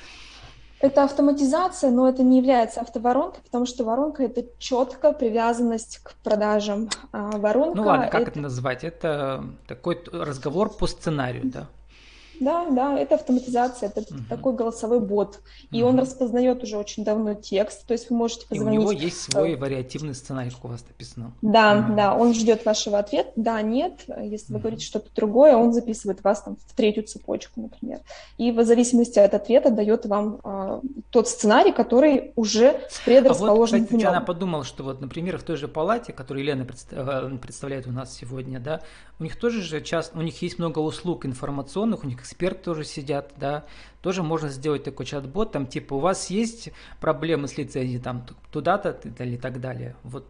Это 0.79 1.03
автоматизация, 1.03 1.89
но 1.89 2.07
это 2.07 2.21
не 2.21 2.37
является 2.37 2.81
автоворонкой, 2.81 3.41
потому 3.43 3.65
что 3.65 3.83
воронка 3.83 4.23
это 4.23 4.43
четкая 4.59 5.11
привязанность 5.11 5.99
к 6.03 6.13
продажам. 6.23 6.89
А 7.11 7.37
воронка 7.37 7.77
ну 7.77 7.87
ладно, 7.87 8.07
как 8.07 8.21
это, 8.21 8.31
это 8.31 8.39
назвать? 8.41 8.83
Это 8.83 9.43
такой 9.67 9.99
разговор 10.11 10.69
по 10.69 10.85
сценарию, 10.85 11.45
да? 11.45 11.67
Да, 12.39 12.69
да, 12.69 12.97
это 12.97 13.15
автоматизация, 13.15 13.89
это 13.89 14.01
угу. 14.01 14.23
такой 14.29 14.53
голосовой 14.53 14.99
бот. 14.99 15.39
И 15.71 15.81
угу. 15.81 15.89
он 15.89 15.99
распознает 15.99 16.63
уже 16.63 16.77
очень 16.77 17.03
давно 17.03 17.33
текст, 17.33 17.85
то 17.85 17.93
есть 17.93 18.09
вы 18.09 18.17
можете 18.17 18.47
позвонить. 18.47 18.75
И 18.75 18.77
у 18.77 18.81
него 18.81 18.91
есть 18.91 19.21
свой 19.21 19.55
вариативный 19.55 20.15
сценарий, 20.15 20.49
как 20.49 20.65
у 20.65 20.67
вас 20.67 20.83
написано. 20.87 21.33
Да, 21.41 21.79
угу. 21.79 21.95
да, 21.95 22.15
он 22.15 22.33
ждет 22.33 22.65
вашего 22.65 22.99
ответа, 22.99 23.31
да, 23.35 23.61
нет. 23.61 24.05
Если 24.21 24.53
вы 24.53 24.59
говорите 24.59 24.85
что-то 24.85 25.09
другое, 25.15 25.55
он 25.55 25.73
записывает 25.73 26.23
вас 26.23 26.41
там 26.41 26.57
в 26.65 26.75
третью 26.75 27.03
цепочку, 27.03 27.61
например. 27.61 27.99
И 28.37 28.51
в 28.51 28.63
зависимости 28.63 29.19
от 29.19 29.33
ответа 29.33 29.71
дает 29.71 30.05
вам 30.05 30.39
а, 30.43 30.81
тот 31.11 31.27
сценарий, 31.27 31.71
который 31.71 32.31
уже 32.35 32.81
предрасположен 33.05 33.77
а 33.77 33.79
вот, 33.79 33.87
кстати, 33.87 34.01
в 34.01 34.13
нем. 34.13 34.25
подумал, 34.25 34.63
что 34.63 34.83
вот, 34.83 35.01
например, 35.01 35.37
в 35.37 35.43
той 35.43 35.57
же 35.57 35.67
палате, 35.67 36.13
которую 36.13 36.43
Елена 36.43 36.67
э, 36.91 37.37
представляет 37.41 37.87
у 37.87 37.91
нас 37.91 38.13
сегодня, 38.13 38.59
да, 38.59 38.81
у 39.19 39.23
них 39.23 39.37
тоже 39.37 39.61
же 39.61 39.81
часто, 39.81 40.17
у 40.17 40.21
них 40.21 40.41
есть 40.41 40.59
много 40.59 40.79
услуг 40.79 41.25
информационных, 41.25 42.03
у 42.03 42.07
них 42.07 42.26
эксперты 42.27 42.63
тоже 42.63 42.83
сидят, 42.83 43.33
да, 43.37 43.65
тоже 44.01 44.21
можно 44.21 44.49
сделать 44.49 44.83
такой 44.83 45.05
чат-бот, 45.05 45.51
там 45.53 45.65
типа 45.65 45.93
у 45.95 45.99
вас 45.99 46.29
есть 46.29 46.71
проблемы 46.99 47.47
с 47.47 47.57
лицензией, 47.57 47.99
там 47.99 48.25
туда-то 48.51 48.99
или 49.23 49.37
так 49.37 49.59
далее. 49.61 49.95
Вот. 50.03 50.25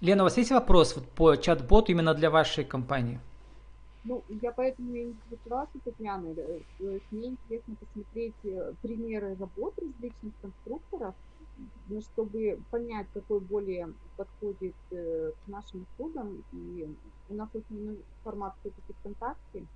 Лена, 0.00 0.24
у 0.24 0.26
вас 0.26 0.36
есть 0.36 0.50
вопрос 0.50 0.96
вот, 0.96 1.08
по 1.08 1.36
чат-боту 1.36 1.92
именно 1.92 2.14
для 2.14 2.30
вашей 2.30 2.64
компании? 2.64 3.20
Ну, 4.04 4.22
я 4.42 4.52
поэтому 4.52 4.94
и 4.94 5.02
интересовалась 5.02 5.68
Татьяной. 5.84 6.34
Э, 6.36 6.98
мне 7.10 7.28
интересно 7.28 7.74
посмотреть 7.74 8.34
э, 8.44 8.72
примеры 8.82 9.36
работ 9.40 9.74
различных 9.78 10.32
конструкторов, 10.40 11.14
ну, 11.88 12.00
чтобы 12.02 12.60
понять, 12.70 13.06
какой 13.14 13.40
более 13.40 13.92
подходит 14.16 14.76
э, 14.92 15.32
к 15.44 15.48
нашим 15.48 15.86
услугам. 15.90 16.44
И 16.52 16.88
у 17.30 17.34
нас 17.34 17.48
основной 17.52 17.98
формат 18.22 18.54
все-таки 18.60 18.92
ВКонтакте. 19.00 19.66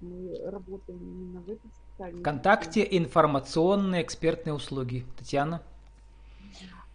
Мы 0.00 0.38
работаем 0.50 0.98
именно 1.00 1.40
в 1.40 1.50
этой 1.50 1.70
социальной 1.90 2.20
ВКонтакте 2.20 2.86
информационные 2.90 4.02
экспертные 4.02 4.54
услуги. 4.54 5.04
Татьяна? 5.18 5.62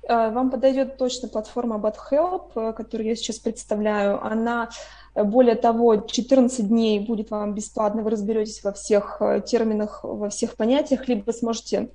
Э, 0.03 0.31
вам 0.31 0.51
подойдет 0.51 0.97
точно 0.97 1.27
платформа 1.27 1.77
BotHelp, 1.77 2.51
э, 2.55 2.73
которую 2.73 3.07
я 3.07 3.15
сейчас 3.15 3.39
представляю. 3.39 4.23
Она, 4.23 4.69
более 5.15 5.55
того, 5.55 5.97
14 5.97 6.67
дней 6.67 6.99
будет 6.99 7.31
вам 7.31 7.53
бесплатно, 7.53 8.01
вы 8.01 8.12
разберетесь 8.12 8.63
во 8.63 8.71
всех 8.71 9.21
терминах, 9.45 10.03
во 10.03 10.29
всех 10.29 10.55
понятиях, 10.55 11.07
либо 11.07 11.31
сможете 11.31 11.89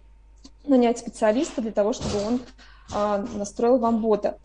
нанять 0.66 0.98
специалиста 0.98 1.62
для 1.62 1.72
того, 1.72 1.92
чтобы 1.92 2.18
он 2.26 2.40
настроил 3.34 3.78
вам 3.78 4.00
бота. 4.00 4.38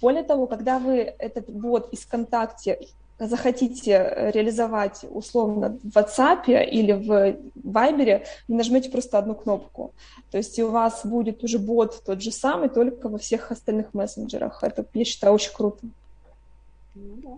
Более 0.00 0.22
того, 0.22 0.46
когда 0.46 0.78
вы 0.78 0.98
этот 0.98 1.48
бот 1.50 1.92
из 1.92 2.00
ВКонтакте 2.00 2.88
захотите 3.18 4.30
реализовать 4.32 5.04
условно 5.10 5.78
в 5.82 5.96
WhatsApp 5.96 6.46
или 6.46 6.92
в 6.92 7.36
Viber, 7.56 8.24
вы 8.46 8.54
нажмете 8.54 8.90
просто 8.90 9.18
одну 9.18 9.34
кнопку. 9.34 9.92
То 10.30 10.38
есть 10.38 10.58
у 10.60 10.68
вас 10.68 11.04
будет 11.04 11.42
уже 11.42 11.58
бот 11.58 12.02
тот 12.04 12.22
же 12.22 12.30
самый, 12.30 12.68
только 12.68 13.08
во 13.08 13.18
всех 13.18 13.50
остальных 13.50 13.94
мессенджерах. 13.94 14.62
Это, 14.62 14.84
я 14.94 15.04
считаю, 15.04 15.34
очень 15.34 15.52
круто. 15.52 15.78
Ну, 16.94 17.16
да. 17.16 17.30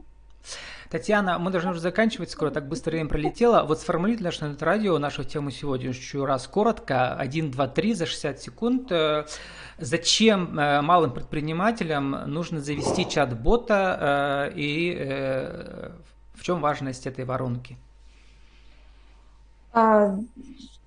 Татьяна, 0.90 1.38
мы 1.38 1.52
должны 1.52 1.70
уже 1.70 1.78
заканчивать 1.78 2.30
скоро, 2.30 2.50
так 2.50 2.66
быстро 2.66 2.90
время 2.90 3.08
пролетело. 3.08 3.62
Вот 3.62 3.78
сформулируйте 3.78 4.24
наше 4.24 4.56
радио, 4.58 4.98
нашу 4.98 5.22
тему 5.22 5.52
сегодня 5.52 5.90
еще 5.90 6.24
раз 6.24 6.48
коротко, 6.48 7.14
1, 7.14 7.52
2, 7.52 7.68
3 7.68 7.94
за 7.94 8.06
60 8.06 8.40
секунд. 8.40 8.90
Э, 8.90 9.24
зачем 9.78 10.58
э, 10.58 10.82
малым 10.82 11.12
предпринимателям 11.12 12.10
нужно 12.26 12.60
завести 12.60 13.08
чат-бота 13.08 14.50
э, 14.50 14.52
и 14.56 15.92
в 16.34 16.42
чем 16.42 16.60
важность 16.60 17.06
этой 17.06 17.24
воронки? 17.24 17.76
А, 19.72 20.16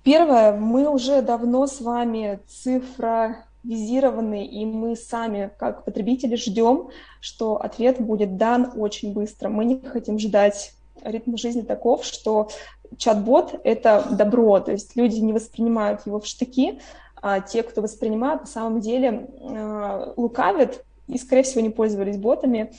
первое, 0.02 0.52
мы 0.52 0.86
уже 0.86 1.22
давно 1.22 1.66
с 1.66 1.80
вами 1.80 2.40
цифра 2.46 3.46
визированы, 3.64 4.46
и 4.46 4.64
мы 4.66 4.94
сами, 4.94 5.50
как 5.58 5.84
потребители, 5.84 6.36
ждем, 6.36 6.90
что 7.20 7.56
ответ 7.60 8.00
будет 8.00 8.36
дан 8.36 8.72
очень 8.76 9.12
быстро. 9.12 9.48
Мы 9.48 9.64
не 9.64 9.80
хотим 9.80 10.18
ждать 10.18 10.74
ритм 11.02 11.36
жизни 11.36 11.62
таков, 11.62 12.04
что 12.04 12.48
чат-бот— 12.96 13.60
это 13.64 14.06
добро, 14.10 14.60
то 14.60 14.72
есть 14.72 14.96
люди 14.96 15.18
не 15.18 15.32
воспринимают 15.32 16.06
его 16.06 16.20
в 16.20 16.26
штыки, 16.26 16.80
а 17.20 17.40
те, 17.40 17.62
кто 17.62 17.80
воспринимает, 17.80 18.42
на 18.42 18.46
самом 18.46 18.80
деле 18.80 19.28
э, 19.40 20.12
лукавят 20.16 20.84
и, 21.08 21.18
скорее 21.18 21.42
всего, 21.42 21.62
не 21.62 21.70
пользовались 21.70 22.18
ботами. 22.18 22.72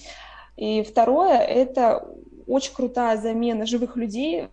И 0.56 0.84
второе— 0.84 1.38
это 1.39 2.08
очень 2.48 2.74
крутая 2.74 3.17
замена 3.17 3.65
живых 3.65 3.98
людей 3.98 4.50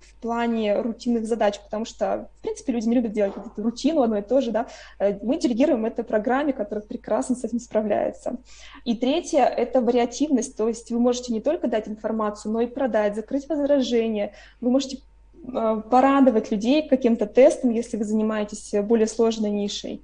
в 0.00 0.14
плане 0.20 0.80
рутинных 0.80 1.26
задач, 1.26 1.60
потому 1.60 1.84
что, 1.84 2.28
в 2.38 2.42
принципе, 2.42 2.72
люди 2.72 2.88
не 2.88 2.96
любят 2.96 3.12
делать 3.12 3.34
эту 3.36 3.62
рутину 3.62 4.02
одно 4.02 4.18
и 4.18 4.22
то 4.22 4.40
же, 4.40 4.50
да, 4.50 4.66
э, 4.98 5.18
мы 5.22 5.38
делегируем 5.38 5.84
это 5.84 6.02
программе, 6.02 6.52
которая 6.52 6.84
прекрасно 6.84 7.36
с 7.36 7.44
этим 7.44 7.60
справляется. 7.60 8.36
И 8.84 8.96
третье— 8.96 9.44
это 9.44 9.80
вариативность, 9.80 10.56
то 10.56 10.68
есть 10.68 10.90
вы 10.90 10.98
можете 10.98 11.32
не 11.32 11.40
только 11.40 11.68
дать 11.68 11.88
информацию, 11.88 12.52
но 12.52 12.60
и 12.60 12.66
продать, 12.66 13.14
закрыть 13.14 13.48
возражения, 13.48 14.32
вы 14.60 14.70
можете 14.70 14.98
э, 15.46 15.82
порадовать 15.90 16.50
людей 16.50 16.88
каким-то 16.88 17.26
тестом, 17.26 17.70
если 17.70 17.96
вы 17.96 18.04
занимаетесь 18.04 18.74
более 18.82 19.06
сложной 19.06 19.50
нишей. 19.50 20.02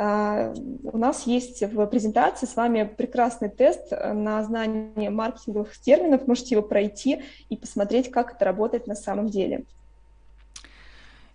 А, 0.00 0.54
у 0.84 0.96
нас 0.96 1.26
есть 1.26 1.60
в 1.60 1.86
презентации 1.86 2.46
с 2.46 2.54
вами 2.54 2.84
прекрасный 2.84 3.48
тест 3.48 3.90
на 3.90 4.44
знание 4.44 5.10
маркетинговых 5.10 5.76
терминов. 5.76 6.28
Можете 6.28 6.54
его 6.54 6.62
пройти 6.62 7.24
и 7.48 7.56
посмотреть, 7.56 8.08
как 8.12 8.34
это 8.34 8.44
работает 8.44 8.86
на 8.86 8.94
самом 8.94 9.26
деле. 9.26 9.64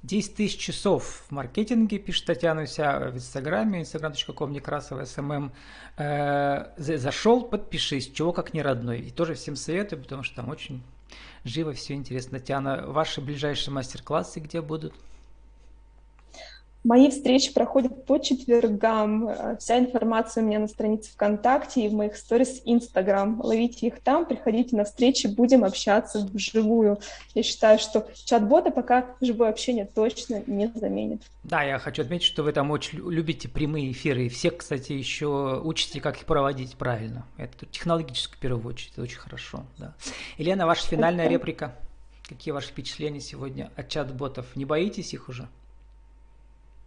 10 0.04 0.36
тысяч 0.36 0.60
часов 0.60 1.26
в 1.28 1.32
маркетинге, 1.32 1.97
пишет 1.97 2.26
Татьяна 2.26 2.63
у 2.63 2.65
себя 2.65 2.99
в 2.99 3.15
Инстаграме, 3.15 3.82
instagram.com, 3.82 4.52
Некрасова, 4.54 5.04
SMM. 5.03 5.51
Э, 5.97 6.67
зашел, 6.78 7.43
подпишись, 7.43 8.12
чего 8.12 8.32
как 8.32 8.54
не 8.54 8.62
родной. 8.62 8.99
И 8.99 9.12
тоже 9.12 9.34
всем 9.34 9.58
советую, 9.58 10.02
потому 10.02 10.23
что 10.23 10.38
там 10.38 10.49
очень 10.49 10.82
живо 11.43 11.73
все 11.73 11.95
интересно. 11.95 12.39
Татьяна, 12.39 12.86
ваши 12.88 13.19
ближайшие 13.19 13.73
мастер-классы 13.73 14.39
где 14.39 14.62
будут? 14.62 14.93
Мои 16.84 17.10
встречи 17.10 17.54
проходят 17.54 18.06
по 18.06 18.17
четвергам. 18.17 19.30
Вся 19.58 19.80
информация 19.80 20.43
у 20.43 20.46
меня 20.46 20.60
на 20.60 20.67
странице 20.67 21.12
ВКонтакте 21.13 21.86
и 21.86 21.88
в 21.88 21.93
моих 21.93 22.17
сторис 22.17 22.62
Инстаграм. 22.65 23.39
Ловите 23.41 23.88
их 23.88 24.02
там, 24.02 24.26
приходите 24.26 24.76
на 24.76 24.84
встречи, 24.84 25.28
будем 25.28 25.63
общаться 25.63 26.28
вживую. 26.34 27.00
Я 27.36 27.43
считаю, 27.43 27.80
что 27.80 28.08
чат-бота 28.26 28.72
пока 28.72 29.15
живое 29.22 29.50
общение 29.50 29.86
точно 29.86 30.43
не 30.46 30.67
заменит. 30.76 31.22
Да, 31.43 31.63
я 31.63 31.80
хочу 31.80 32.02
отметить, 32.02 32.26
что 32.26 32.43
вы 32.43 32.52
там 32.52 32.69
очень 32.69 33.00
любите 33.00 33.48
прямые 33.48 33.91
эфиры. 33.93 34.26
И 34.26 34.30
все, 34.30 34.52
кстати, 34.52 34.91
еще 34.91 35.62
учите, 35.63 36.02
как 36.02 36.17
их 36.17 36.26
проводить 36.26 36.76
правильно. 36.76 37.26
Это 37.38 37.65
технологически 37.65 38.36
в 38.36 38.39
первую 38.39 38.67
очередь, 38.67 38.91
это 38.91 39.04
очень 39.04 39.19
хорошо. 39.19 39.63
Да. 39.78 39.93
Елена, 40.38 40.65
ваша 40.65 40.86
финальная 40.86 41.30
реплика. 41.30 41.76
Какие 42.28 42.52
ваши 42.52 42.69
впечатления 42.69 43.22
сегодня 43.22 43.72
от 43.78 43.88
чат-ботов? 43.88 44.48
Не 44.56 44.65
боитесь 44.65 45.13
их 45.13 45.30
уже? 45.30 45.48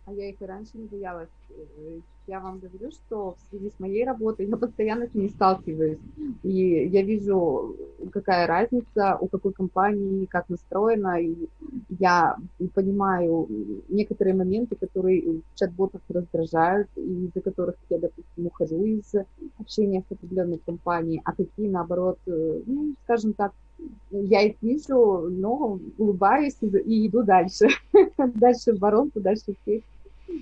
А 0.07 0.13
я 0.13 0.31
их 0.31 0.41
и 0.41 0.47
раньше 0.47 0.79
не 0.79 0.87
боялась. 0.87 1.29
Э, 1.51 1.99
я 2.29 2.41
вам 2.41 2.59
говорю, 2.59 2.91
что 2.93 3.35
в 3.35 3.51
связи 3.51 3.71
с 3.77 3.81
моей 3.81 4.05
работой 4.05 4.47
я 4.47 4.57
постоянно 4.57 5.07
с 5.07 5.15
ними 5.15 5.29
сталкиваюсь. 5.29 5.99
И 6.43 6.89
я 6.89 7.03
вижу, 7.03 7.77
какая 8.13 8.47
разница, 8.47 9.19
у 9.21 9.27
какой 9.29 9.53
компании, 9.53 10.27
как 10.27 10.49
настроена. 10.49 11.21
И 11.21 11.49
я 11.99 12.37
понимаю 12.75 13.49
некоторые 13.89 14.35
моменты, 14.35 14.77
которые 14.77 15.41
в 15.41 15.59
чат-ботах 15.59 16.03
раздражают, 16.09 16.89
и 16.97 17.27
из-за 17.27 17.41
которых 17.41 17.77
я, 17.91 17.99
допустим, 17.99 18.47
ухожу 18.47 18.85
из 18.85 19.13
общения 19.59 20.05
с 20.09 20.13
определенной 20.13 20.59
компанией, 20.59 21.21
а 21.25 21.33
какие, 21.33 21.69
наоборот, 21.69 22.19
э, 22.27 22.61
ну, 22.67 22.95
скажем 23.05 23.33
так, 23.33 23.53
я 24.11 24.43
их 24.43 24.57
вижу, 24.63 25.29
но 25.29 25.79
улыбаюсь 25.99 26.57
и, 26.63 27.07
иду 27.07 27.23
дальше. 27.23 27.69
дальше 28.35 28.73
в 28.73 28.79
воронку, 28.79 29.21
дальше 29.21 29.53
в 29.53 29.65
сеть. 29.65 29.85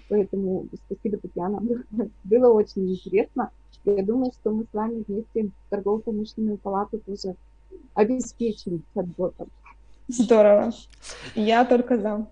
Поэтому 0.09 0.67
спасибо, 0.87 1.19
Татьяна. 1.19 1.61
Было 2.25 2.53
очень 2.53 2.91
интересно. 2.91 3.51
Я 3.85 4.03
думаю, 4.03 4.33
что 4.33 4.51
мы 4.51 4.65
с 4.65 4.73
вами 4.73 5.05
вместе 5.07 5.51
торгово-промышленную 5.71 6.57
палату 6.59 6.99
тоже 6.99 7.35
обеспечим 7.95 8.83
чат-ботом. 8.95 9.49
Здорово. 10.09 10.73
Я 11.35 11.65
только 11.65 11.99
за. 11.99 12.27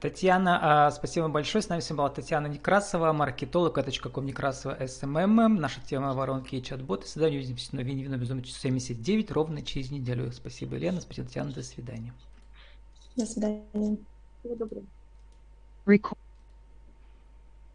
Татьяна, 0.00 0.86
а, 0.86 0.90
спасибо 0.90 1.28
большое. 1.28 1.62
С 1.62 1.68
нами 1.68 1.80
сегодня 1.80 1.98
была 1.98 2.08
Татьяна 2.10 2.48
Некрасова, 2.48 3.12
маркетолог, 3.12 3.78
.com 4.12 4.26
Некрасова 4.26 4.76
SMM. 4.82 5.48
Наша 5.48 5.80
тема 5.80 6.12
воронки 6.12 6.56
и 6.56 6.62
чат-боты. 6.62 7.06
Всегда 7.06 7.26
увидимся 7.26 7.76
на 7.76 7.80
Винни 7.80 8.04
Безумно 8.16 8.44
79, 8.44 9.30
ровно 9.30 9.62
через 9.62 9.90
неделю. 9.90 10.32
Спасибо, 10.32 10.74
Елена. 10.74 11.00
Спасибо, 11.00 11.28
Татьяна. 11.28 11.52
До 11.52 11.62
свидания. 11.62 12.12
До 13.16 13.26
свидания. 13.26 13.96
Всего 14.42 14.56
доброго. 14.56 14.86